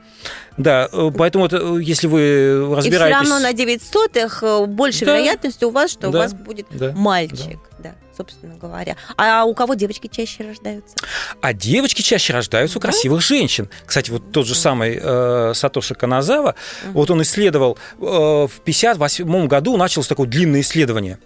Да, 0.56 0.88
э, 0.92 1.10
поэтому 1.16 1.46
это, 1.46 1.76
если 1.78 2.06
вы 2.06 2.20
И 2.20 2.64
все 2.64 2.74
разбираетесь... 2.76 3.28
равно 3.30 3.38
на 3.40 3.52
9 3.52 3.82
сотых 3.82 4.42
э, 4.42 4.66
больше 4.66 5.04
Да. 5.04 5.12
вероятности 5.16 5.64
у 5.64 5.70
вас, 5.70 5.90
что 5.90 6.08
у 6.08 6.12
Да. 6.12 6.18
вас 6.20 6.34
будет 6.34 6.66
Да. 6.70 6.92
мальчик. 6.94 7.58
Да. 7.78 7.94
Собственно 8.16 8.56
говоря. 8.56 8.96
А 9.16 9.44
у 9.44 9.54
кого 9.54 9.74
девочки 9.74 10.08
чаще 10.08 10.44
рождаются? 10.44 10.96
А 11.40 11.52
девочки 11.52 12.02
чаще 12.02 12.32
рождаются 12.32 12.78
у 12.78 12.80
красивых 12.80 13.20
женщин. 13.20 13.68
Кстати, 13.86 14.10
вот 14.10 14.32
тот 14.32 14.46
же 14.46 14.54
самый 14.54 14.98
э, 15.00 15.52
Сатоши 15.54 15.94
Каназава, 15.94 16.54
вот 16.92 17.10
он 17.10 17.22
исследовал, 17.22 17.78
э, 17.98 18.04
в 18.04 18.60
58 18.64 19.46
году 19.46 19.76
началось 19.76 20.08
такое 20.08 20.26
длинное 20.26 20.60
исследование. 20.60 21.18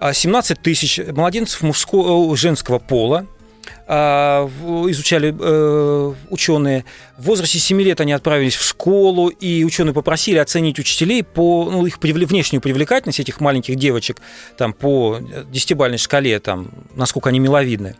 А 0.00 0.12
17 0.12 0.60
тысяч 0.60 0.98
младенцев 0.98 1.62
мужского, 1.62 2.32
э, 2.32 2.36
женского 2.36 2.78
пола 2.78 3.20
а, 3.20 3.26
изучали 4.90 5.34
э, 5.38 6.14
ученые. 6.30 6.84
В 7.16 7.24
возрасте 7.24 7.58
7 7.58 7.80
лет 7.82 8.00
они 8.00 8.12
отправились 8.12 8.54
в 8.54 8.64
школу, 8.64 9.28
и 9.28 9.64
ученые 9.64 9.94
попросили 9.94 10.38
оценить 10.38 10.78
учителей 10.78 11.22
по 11.22 11.68
ну, 11.70 11.86
их 11.86 11.98
внешнюю 12.00 12.60
привлекательность 12.60 13.20
этих 13.20 13.40
маленьких 13.40 13.76
девочек 13.76 14.20
там, 14.56 14.72
по 14.72 15.18
десятибалльной 15.50 15.98
шкале, 15.98 16.40
там, 16.40 16.70
насколько 16.94 17.28
они 17.28 17.38
миловидны. 17.38 17.96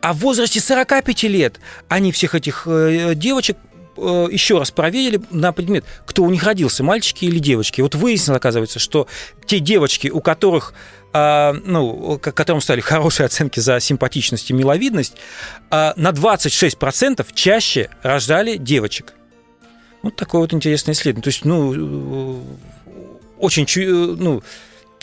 А 0.00 0.12
в 0.12 0.18
возрасте 0.18 0.60
45 0.60 1.22
лет 1.24 1.60
они 1.88 2.12
всех 2.12 2.34
этих 2.34 2.66
э, 2.66 3.14
девочек 3.14 3.56
э, 3.96 4.28
еще 4.30 4.58
раз 4.58 4.70
проверили 4.70 5.20
на 5.30 5.52
предмет, 5.52 5.84
кто 6.06 6.22
у 6.22 6.30
них 6.30 6.42
родился, 6.44 6.82
мальчики 6.82 7.24
или 7.24 7.38
девочки. 7.38 7.80
Вот 7.80 7.94
выяснилось, 7.94 8.38
оказывается, 8.38 8.78
что 8.78 9.06
те 9.46 9.60
девочки, 9.60 10.08
у 10.08 10.20
которых 10.20 10.72
а, 10.72 11.03
ну, 11.14 12.18
к- 12.20 12.32
которым 12.32 12.60
стали 12.60 12.80
хорошие 12.80 13.26
оценки 13.26 13.60
за 13.60 13.78
симпатичность 13.80 14.50
и 14.50 14.52
миловидность, 14.52 15.14
а, 15.70 15.92
на 15.96 16.10
26% 16.10 17.26
чаще 17.34 17.88
рождали 18.02 18.56
девочек. 18.56 19.14
Вот 20.02 20.16
такое 20.16 20.40
вот 20.40 20.52
интересное 20.52 20.92
исследование. 20.94 21.22
То 21.22 21.28
есть, 21.28 21.44
ну, 21.44 21.72
э, 21.72 22.40
очень 23.38 23.64
э, 23.64 24.16
ну, 24.18 24.42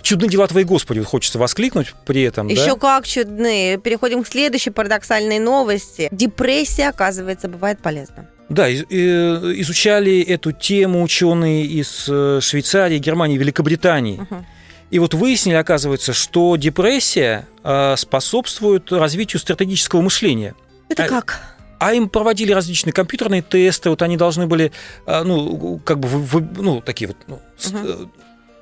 чудны 0.01 0.27
дела 0.27 0.47
твои, 0.47 0.63
Господи, 0.63 0.99
вот 0.99 1.07
хочется 1.07 1.39
воскликнуть 1.39 1.93
при 2.05 2.21
этом. 2.23 2.47
да? 2.47 2.53
Еще 2.53 2.75
как 2.77 3.07
чудные. 3.07 3.77
Переходим 3.77 4.23
к 4.23 4.27
следующей 4.27 4.69
парадоксальной 4.71 5.39
новости. 5.39 6.07
Депрессия, 6.11 6.89
оказывается, 6.89 7.47
бывает 7.47 7.79
полезна. 7.81 8.27
Да, 8.49 8.67
э, 8.69 8.73
изучали 8.83 10.21
эту 10.21 10.51
тему 10.51 11.01
ученые 11.03 11.65
из 11.65 12.03
Швейцарии, 12.43 12.97
Германии, 12.97 13.37
Великобритании. 13.37 14.17
Мгм. 14.17 14.45
И 14.91 14.99
вот 14.99 15.13
выяснили, 15.13 15.55
оказывается, 15.55 16.13
что 16.13 16.55
депрессия 16.57 17.47
э, 17.63 17.95
способствует 17.97 18.91
развитию 18.91 19.39
стратегического 19.39 20.01
мышления. 20.01 20.53
Это 20.89 21.05
А- 21.05 21.07
как? 21.07 21.41
А 21.79 21.93
им 21.93 22.09
проводили 22.09 22.51
различные 22.51 22.93
компьютерные 22.93 23.41
тесты, 23.41 23.89
вот 23.89 24.03
они 24.03 24.17
должны 24.17 24.45
были, 24.45 24.71
э, 25.07 25.23
ну, 25.23 25.81
как 25.83 25.99
бы, 25.99 26.07
вы- 26.09 26.47
ну, 26.57 26.81
такие 26.81 27.07
вот, 27.07 27.17
ну, 27.27 27.39
э, 27.73 28.05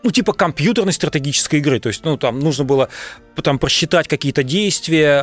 ну, 0.03 0.11
типа 0.11 0.31
компьютерной 0.33 0.93
стратегической 0.93 1.59
игры. 1.59 1.79
То 1.79 1.89
есть, 1.89 2.05
ну, 2.05 2.15
там 2.15 2.39
нужно 2.39 2.63
было 2.63 2.89
там 3.43 3.57
просчитать 3.57 4.07
какие-то 4.07 4.43
действия, 4.43 5.21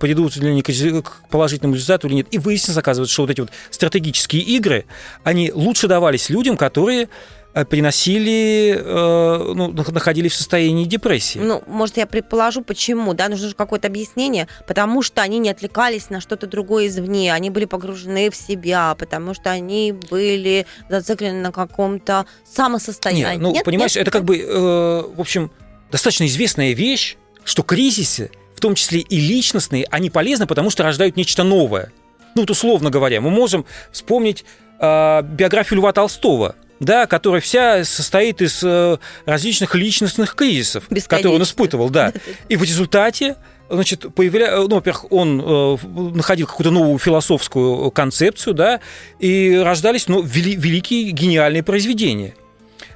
придут 0.00 0.36
ли 0.36 0.48
они 0.50 0.62
к 0.62 1.28
положительному 1.30 1.74
результату 1.74 2.08
или 2.08 2.14
нет. 2.16 2.26
И 2.30 2.38
выяснилось, 2.38 2.76
оказывается, 2.78 3.12
что 3.12 3.22
вот 3.22 3.30
эти 3.30 3.40
вот 3.40 3.50
стратегические 3.70 4.42
игры, 4.42 4.84
они 5.24 5.50
лучше 5.52 5.88
давались 5.88 6.28
людям, 6.28 6.56
которые 6.56 7.08
э, 7.54 7.64
переносили, 7.64 8.76
э, 8.78 9.52
ну, 9.54 9.72
нах- 9.72 9.92
находились 9.92 10.32
в 10.32 10.36
состоянии 10.36 10.84
депрессии. 10.84 11.38
Ну, 11.38 11.62
может, 11.66 11.96
я 11.96 12.06
предположу, 12.06 12.62
почему, 12.62 13.14
да, 13.14 13.28
нужно 13.28 13.48
же 13.48 13.54
какое-то 13.54 13.88
объяснение, 13.88 14.48
потому 14.66 15.02
что 15.02 15.22
они 15.22 15.38
не 15.38 15.50
отвлекались 15.50 16.10
на 16.10 16.20
что-то 16.20 16.46
другое 16.46 16.86
извне, 16.88 17.32
они 17.32 17.50
были 17.50 17.64
погружены 17.64 18.30
в 18.30 18.36
себя, 18.36 18.94
потому 18.98 19.34
что 19.34 19.50
они 19.50 19.92
были 20.10 20.66
зациклены 20.88 21.40
на 21.40 21.52
каком-то 21.52 22.26
самосостоянии. 22.44 23.34
Нет, 23.34 23.40
ну, 23.40 23.52
Нет? 23.52 23.64
понимаешь, 23.64 23.94
Нет? 23.94 24.02
это 24.02 24.10
как 24.10 24.24
бы, 24.24 24.38
э, 24.38 25.02
в 25.14 25.20
общем, 25.20 25.50
достаточно 25.90 26.26
известная 26.26 26.72
вещь, 26.72 27.16
что 27.44 27.62
кризисы, 27.62 28.30
в 28.54 28.60
том 28.60 28.74
числе 28.74 29.00
и 29.00 29.20
личностные, 29.20 29.86
они 29.90 30.10
полезны, 30.10 30.46
потому 30.46 30.70
что 30.70 30.82
рождают 30.84 31.16
нечто 31.16 31.42
новое. 31.42 31.92
Ну, 32.34 32.42
вот 32.42 32.50
условно 32.50 32.90
говоря, 32.90 33.20
мы 33.20 33.30
можем 33.30 33.66
вспомнить 33.90 34.44
э, 34.78 35.22
биографию 35.22 35.80
Льва 35.80 35.92
Толстого, 35.92 36.54
да, 36.82 37.06
которая 37.06 37.40
вся 37.40 37.84
состоит 37.84 38.42
из 38.42 38.60
э, 38.62 38.98
различных 39.24 39.74
личностных 39.74 40.34
кризисов, 40.34 40.88
которые 41.06 41.36
он 41.36 41.42
испытывал, 41.42 41.90
да. 41.90 42.12
И 42.48 42.56
в 42.56 42.62
результате 42.62 43.36
значит, 43.70 44.12
появля... 44.14 44.56
ну, 44.56 44.74
во-первых, 44.74 45.10
он 45.10 45.40
э, 45.40 45.76
находил 46.14 46.46
какую-то 46.46 46.72
новую 46.72 46.98
философскую 46.98 47.90
концепцию, 47.92 48.54
да, 48.54 48.80
и 49.18 49.60
рождались 49.62 50.08
ну, 50.08 50.22
вели... 50.22 50.56
великие 50.56 51.10
гениальные 51.10 51.62
произведения. 51.62 52.34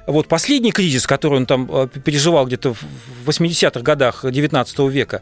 Вот 0.05 0.27
последний 0.27 0.71
кризис, 0.71 1.07
который 1.07 1.35
он 1.35 1.45
там 1.45 1.69
э, 1.71 1.87
переживал 1.87 2.45
где-то 2.45 2.73
в 2.73 3.29
80-х 3.29 3.81
годах 3.81 4.25
XIX 4.25 4.89
века, 4.89 5.21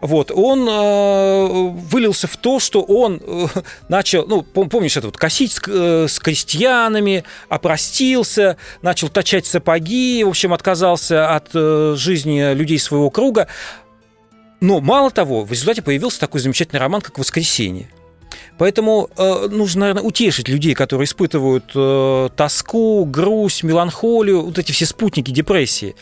вот, 0.00 0.30
он 0.30 0.68
э, 0.68 1.46
вылился 1.90 2.26
в 2.26 2.36
то, 2.36 2.60
что 2.60 2.82
он 2.82 3.20
э, 3.24 3.46
начал, 3.88 4.26
ну, 4.26 4.42
помнишь, 4.42 4.96
это 4.96 5.06
вот 5.06 5.16
косить 5.16 5.52
с, 5.52 5.62
э, 5.66 6.06
с 6.08 6.18
крестьянами, 6.18 7.24
опростился, 7.48 8.56
начал 8.82 9.08
точать 9.08 9.46
сапоги, 9.46 10.22
в 10.24 10.28
общем, 10.28 10.52
отказался 10.52 11.34
от 11.34 11.50
э, 11.54 11.94
жизни 11.96 12.54
людей 12.54 12.78
своего 12.78 13.08
круга. 13.10 13.48
Но 14.60 14.80
мало 14.80 15.10
того, 15.10 15.44
в 15.44 15.50
результате 15.50 15.82
появился 15.82 16.20
такой 16.20 16.40
замечательный 16.40 16.80
роман, 16.80 17.00
как 17.00 17.18
«Воскресенье». 17.18 17.88
Поэтому 18.56 19.10
э, 19.16 19.48
нужно, 19.50 19.80
наверное, 19.80 20.02
утешить 20.02 20.48
людей, 20.48 20.74
которые 20.74 21.06
испытывают 21.06 21.70
э, 21.74 22.28
тоску, 22.36 23.04
грусть, 23.04 23.62
меланхолию, 23.62 24.42
вот 24.42 24.58
эти 24.58 24.70
все 24.72 24.86
спутники 24.86 25.30
депрессии 25.30 25.96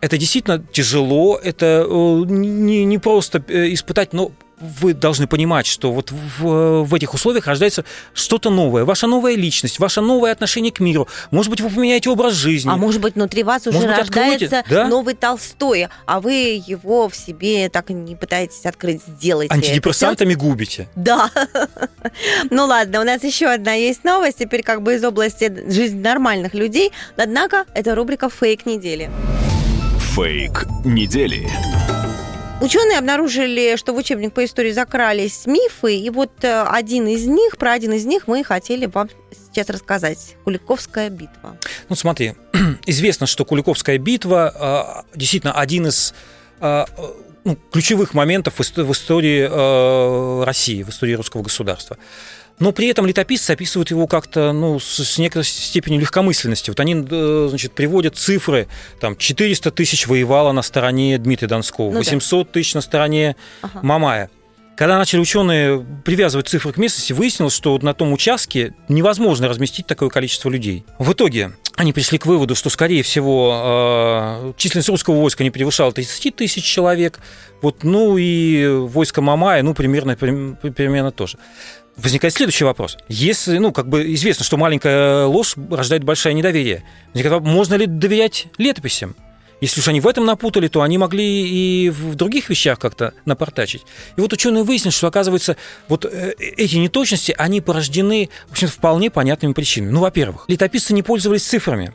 это 0.00 0.16
действительно 0.16 0.64
тяжело, 0.72 1.38
это 1.42 1.86
э, 1.88 2.24
не, 2.26 2.84
не 2.84 2.98
просто 2.98 3.42
э, 3.48 3.72
испытать, 3.72 4.12
но 4.12 4.32
вы 4.60 4.92
должны 4.92 5.26
понимать, 5.26 5.66
что 5.66 5.92
вот 5.92 6.10
в, 6.12 6.84
в 6.84 6.94
этих 6.94 7.14
условиях 7.14 7.46
рождается 7.46 7.84
что-то 8.12 8.50
новое, 8.50 8.84
ваша 8.84 9.06
новая 9.06 9.34
личность, 9.34 9.78
ваше 9.78 10.00
новое 10.00 10.32
отношение 10.32 10.70
к 10.70 10.80
миру. 10.80 11.08
Может 11.30 11.50
быть, 11.50 11.60
вы 11.60 11.70
поменяете 11.70 12.10
образ 12.10 12.34
жизни. 12.34 12.70
А 12.70 12.76
может 12.76 13.00
быть, 13.00 13.14
внутри 13.14 13.42
вас 13.42 13.66
уже 13.66 13.78
может 13.78 13.98
рождается 13.98 14.62
да? 14.68 14.86
новый 14.86 15.14
Толстой, 15.14 15.88
а 16.06 16.20
вы 16.20 16.62
его 16.66 17.08
в 17.08 17.16
себе 17.16 17.68
так 17.70 17.90
и 17.90 17.94
не 17.94 18.16
пытаетесь 18.16 18.66
открыть, 18.66 19.00
сделать. 19.06 19.50
Антидепрессантами 19.50 20.32
это. 20.32 20.40
губите. 20.40 20.88
Да. 20.94 21.30
ну 22.50 22.66
ладно, 22.66 23.00
у 23.00 23.04
нас 23.04 23.24
еще 23.24 23.46
одна 23.46 23.72
есть 23.72 24.04
новость, 24.04 24.38
теперь 24.38 24.62
как 24.62 24.82
бы 24.82 24.94
из 24.94 25.04
области 25.04 25.70
жизни 25.70 26.00
нормальных 26.00 26.54
людей. 26.54 26.92
Однако, 27.16 27.64
это 27.74 27.94
рубрика 27.94 28.28
«Фейк 28.28 28.66
недели». 28.66 29.10
Фейк 30.22 30.66
недели. 30.84 31.48
Ученые 32.60 32.98
обнаружили, 32.98 33.76
что 33.76 33.94
в 33.94 33.96
учебник 33.96 34.34
по 34.34 34.44
истории 34.44 34.70
закрались 34.70 35.46
мифы, 35.46 35.96
и 35.96 36.10
вот 36.10 36.44
э, 36.44 36.62
один 36.64 37.06
из 37.06 37.24
них, 37.26 37.56
про 37.56 37.72
один 37.72 37.94
из 37.94 38.04
них 38.04 38.28
мы 38.28 38.44
хотели 38.44 38.84
вам 38.84 39.08
сейчас 39.32 39.70
рассказать. 39.70 40.36
Куликовская 40.44 41.08
битва. 41.08 41.56
Ну, 41.88 41.96
смотри, 41.96 42.34
известно, 42.84 43.26
что 43.26 43.46
Куликовская 43.46 43.96
битва 43.96 45.06
э, 45.14 45.16
действительно 45.18 45.54
один 45.54 45.86
из 45.86 46.12
э, 46.60 46.84
ну, 47.44 47.56
ключевых 47.72 48.12
моментов 48.12 48.58
в 48.58 48.92
истории 48.92 50.44
России, 50.44 50.82
в 50.82 50.90
истории 50.90 51.14
русского 51.14 51.42
государства 51.42 51.96
но 52.60 52.72
при 52.72 52.88
этом 52.88 53.06
летописцы 53.06 53.50
описывают 53.50 53.90
его 53.90 54.06
как-то 54.06 54.52
ну, 54.52 54.78
с, 54.78 55.02
с 55.02 55.18
некоторой 55.18 55.44
степенью 55.44 56.00
легкомысленности. 56.00 56.70
Вот 56.70 56.78
они 56.78 57.04
э, 57.10 57.46
значит, 57.48 57.72
приводят 57.72 58.16
цифры, 58.16 58.68
там 59.00 59.16
400 59.16 59.70
тысяч 59.72 60.06
воевало 60.06 60.52
на 60.52 60.62
стороне 60.62 61.18
Дмитрия 61.18 61.48
Донского, 61.48 61.90
ну, 61.90 61.98
800 61.98 62.46
да. 62.46 62.52
тысяч 62.52 62.74
на 62.74 62.82
стороне 62.82 63.34
ага. 63.62 63.80
Мамая. 63.82 64.30
Когда 64.76 64.96
начали 64.96 65.20
ученые 65.20 65.84
привязывать 66.06 66.48
цифры 66.48 66.72
к 66.72 66.78
местности, 66.78 67.12
выяснилось, 67.12 67.54
что 67.54 67.72
вот 67.72 67.82
на 67.82 67.92
том 67.92 68.14
участке 68.14 68.72
невозможно 68.88 69.46
разместить 69.46 69.86
такое 69.86 70.08
количество 70.08 70.48
людей. 70.48 70.86
В 70.98 71.12
итоге 71.12 71.52
они 71.76 71.92
пришли 71.92 72.16
к 72.16 72.24
выводу, 72.24 72.54
что, 72.54 72.70
скорее 72.70 73.02
всего, 73.02 74.52
э, 74.52 74.52
численность 74.56 74.88
русского 74.88 75.20
войска 75.20 75.44
не 75.44 75.50
превышала 75.50 75.92
30 75.92 76.34
тысяч 76.34 76.64
человек, 76.64 77.20
вот, 77.60 77.84
ну 77.84 78.16
и 78.16 78.66
войско 78.68 79.20
Мамая, 79.20 79.62
ну, 79.62 79.74
примерно, 79.74 80.16
примерно 80.16 81.10
тоже 81.10 81.38
возникает 82.02 82.34
следующий 82.34 82.64
вопрос. 82.64 82.96
Если, 83.08 83.58
ну, 83.58 83.72
как 83.72 83.88
бы 83.88 84.12
известно, 84.14 84.44
что 84.44 84.56
маленькая 84.56 85.26
ложь 85.26 85.54
рождает 85.70 86.04
большое 86.04 86.34
недоверие, 86.34 86.84
можно 87.14 87.74
ли 87.74 87.86
доверять 87.86 88.46
летописям? 88.58 89.14
Если 89.60 89.80
уж 89.80 89.88
они 89.88 90.00
в 90.00 90.06
этом 90.06 90.24
напутали, 90.24 90.68
то 90.68 90.80
они 90.80 90.96
могли 90.96 91.84
и 91.84 91.90
в 91.90 92.14
других 92.14 92.48
вещах 92.48 92.78
как-то 92.78 93.12
напортачить. 93.26 93.82
И 94.16 94.20
вот 94.20 94.32
ученые 94.32 94.64
выяснили, 94.64 94.92
что, 94.92 95.06
оказывается, 95.06 95.56
вот 95.86 96.06
э, 96.06 96.34
эти 96.38 96.76
неточности, 96.76 97.34
они 97.36 97.60
порождены, 97.60 98.30
в 98.48 98.52
общем 98.52 98.68
вполне 98.68 99.10
понятными 99.10 99.52
причинами. 99.52 99.90
Ну, 99.90 100.00
во-первых, 100.00 100.46
летописцы 100.48 100.94
не 100.94 101.02
пользовались 101.02 101.42
цифрами 101.42 101.92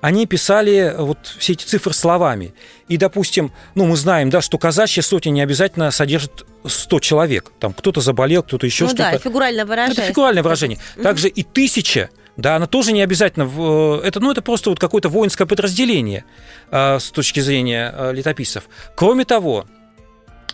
они 0.00 0.26
писали 0.26 0.94
вот 0.96 1.18
все 1.38 1.52
эти 1.52 1.64
цифры 1.64 1.92
словами. 1.92 2.54
И, 2.88 2.96
допустим, 2.96 3.52
ну, 3.74 3.86
мы 3.86 3.96
знаем, 3.96 4.30
да, 4.30 4.40
что 4.40 4.58
казачья 4.58 5.02
сотня 5.02 5.30
не 5.30 5.42
обязательно 5.42 5.90
содержит 5.90 6.46
100 6.66 7.00
человек. 7.00 7.52
Там 7.60 7.72
кто-то 7.72 8.00
заболел, 8.00 8.42
кто-то 8.42 8.66
еще 8.66 8.84
ну, 8.84 8.90
что-то. 8.90 9.10
да, 9.12 9.18
фигуральное 9.18 9.64
выражение. 9.64 10.02
Это 10.02 10.08
фигуральное 10.08 10.42
выражение. 10.42 10.78
Также 11.02 11.28
и 11.28 11.42
тысяча 11.42 12.10
да, 12.36 12.56
она 12.56 12.66
тоже 12.66 12.92
не 12.92 13.02
обязательно. 13.02 13.44
В, 13.44 14.00
это, 14.02 14.18
ну, 14.20 14.30
это 14.30 14.40
просто 14.40 14.70
вот 14.70 14.78
какое-то 14.78 15.10
воинское 15.10 15.46
подразделение 15.46 16.24
э, 16.70 16.98
с 16.98 17.10
точки 17.10 17.40
зрения 17.40 17.92
э, 17.94 18.12
летописцев. 18.14 18.64
Кроме 18.96 19.26
того, 19.26 19.66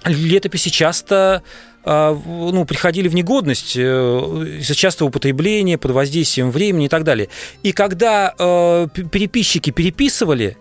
летописи 0.05 0.71
часто 0.71 1.43
ну, 1.87 2.65
приходили 2.65 3.09
в 3.09 3.15
негодность 3.15 3.77
э, 3.77 3.81
из-за 4.61 4.75
под 5.79 5.93
воздействием 5.93 6.51
времени 6.51 6.87
и 6.87 6.89
так 6.89 7.05
далее. 7.05 7.29
И 7.63 7.73
когда 7.73 8.35
э, 8.37 8.89
переписчики 9.11 9.71
переписывали, 9.71 10.57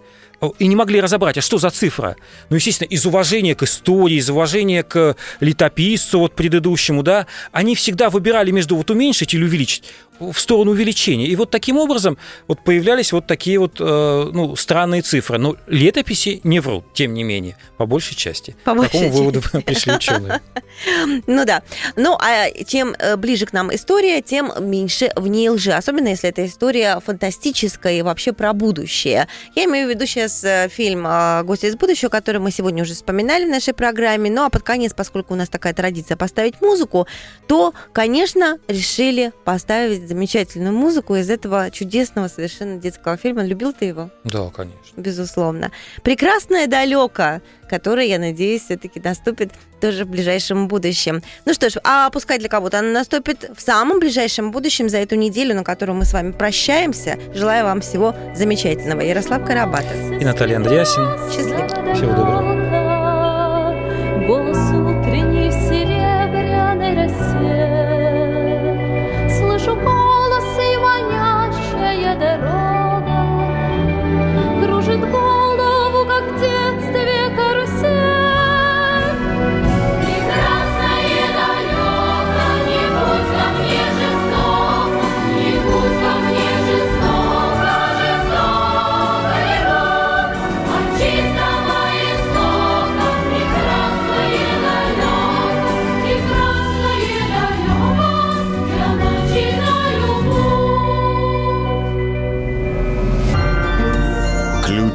и 0.59 0.67
не 0.67 0.75
могли 0.75 1.01
разобрать, 1.01 1.37
а 1.37 1.41
что 1.41 1.57
за 1.57 1.69
цифра. 1.69 2.15
Ну, 2.49 2.57
естественно, 2.57 2.87
из 2.87 3.05
уважения 3.05 3.55
к 3.55 3.63
истории, 3.63 4.17
из 4.17 4.29
уважения 4.29 4.83
к 4.83 5.15
летописцу 5.39 6.19
вот 6.19 6.35
предыдущему, 6.35 7.03
да, 7.03 7.25
они 7.51 7.73
всегда 7.73 8.09
выбирали 8.09 8.51
между 8.51 8.75
вот 8.75 8.91
уменьшить 8.91 9.33
или 9.33 9.43
увеличить 9.43 9.83
в 10.19 10.37
сторону 10.39 10.71
увеличения. 10.71 11.27
И 11.27 11.35
вот 11.35 11.51
таким 11.51 11.77
образом 11.77 12.17
вот 12.47 12.63
появлялись 12.63 13.11
вот 13.11 13.27
такие 13.27 13.59
вот 13.59 13.77
э, 13.79 14.29
ну, 14.33 14.55
странные 14.55 15.01
цифры. 15.01 15.37
Но 15.37 15.55
летописи 15.67 16.41
не 16.43 16.59
врут, 16.59 16.85
тем 16.93 17.13
не 17.13 17.23
менее, 17.23 17.57
по 17.77 17.85
большей 17.85 18.15
части. 18.15 18.55
По 18.63 18.73
большей 18.73 18.89
К 18.89 18.93
такому 18.93 19.11
выводу 19.11 19.41
пришли 19.65 19.93
ученые. 19.93 20.41
Ну 21.27 21.45
да. 21.45 21.63
Ну, 21.95 22.17
а 22.19 22.49
чем 22.65 22.93
э, 22.99 23.15
ближе 23.15 23.45
к 23.45 23.53
нам 23.53 23.73
история, 23.73 24.21
тем 24.21 24.51
меньше 24.59 25.11
в 25.15 25.27
ней 25.27 25.49
лжи. 25.49 25.71
Особенно, 25.71 26.09
если 26.09 26.29
это 26.29 26.45
история 26.45 26.99
фантастическая 26.99 27.93
и 27.93 28.01
вообще 28.01 28.33
про 28.33 28.51
будущее. 28.53 29.27
Я 29.55 29.65
имею 29.65 29.87
в 29.87 29.89
виду 29.89 30.05
сейчас 30.05 30.43
э, 30.43 30.67
фильм 30.69 31.03
«Гости 31.45 31.67
из 31.67 31.75
будущего», 31.75 32.09
который 32.09 32.41
мы 32.41 32.51
сегодня 32.51 32.83
уже 32.83 32.93
вспоминали 32.93 33.45
в 33.45 33.49
нашей 33.49 33.73
программе. 33.73 34.29
Ну, 34.29 34.43
а 34.43 34.49
под 34.49 34.63
конец, 34.63 34.93
поскольку 34.93 35.33
у 35.33 35.37
нас 35.37 35.49
такая 35.49 35.73
традиция 35.73 36.17
поставить 36.17 36.61
музыку, 36.61 37.07
то, 37.47 37.73
конечно, 37.93 38.59
решили 38.67 39.31
поставить 39.43 40.04
замечательную 40.07 40.73
музыку 40.73 41.15
из 41.15 41.29
этого 41.29 41.69
чудесного 41.71 42.27
совершенно 42.27 42.77
детского 42.77 43.17
фильма. 43.17 43.43
Любил 43.43 43.73
ты 43.73 43.85
его? 43.85 44.09
Да, 44.23 44.49
конечно. 44.49 44.79
Безусловно. 44.95 45.71
«Прекрасное 46.03 46.67
далеко», 46.67 47.41
которое, 47.69 48.05
я 48.05 48.19
надеюсь, 48.19 48.63
все-таки 48.63 48.99
наступит 48.99 49.51
тоже 49.81 50.05
в 50.05 50.09
ближайшем 50.09 50.67
будущем. 50.67 51.21
Ну 51.45 51.53
что 51.53 51.69
ж, 51.69 51.77
а 51.83 52.09
пускай 52.09 52.39
для 52.39 52.49
кого-то 52.49 52.79
она 52.79 52.89
наступит 52.89 53.51
в 53.55 53.61
самом 53.61 53.99
ближайшем 53.99 54.51
будущем 54.51 54.89
за 54.89 54.97
эту 54.97 55.15
неделю, 55.15 55.55
на 55.55 55.63
которую 55.63 55.97
мы 55.97 56.05
с 56.05 56.13
вами 56.13 56.31
прощаемся. 56.31 57.17
Желаю 57.33 57.65
вам 57.65 57.81
всего 57.81 58.15
замечательного. 58.35 59.01
Ярослав 59.01 59.45
Карабатов. 59.45 59.95
И 60.19 60.25
Наталья 60.25 60.57
Андреасин. 60.57 61.05
Счастливо. 61.31 61.67
Всего 61.93 62.11
доброго. 62.13 62.55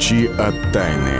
Ключи 0.00 0.30
от 0.38 0.54
тайны. 0.72 1.19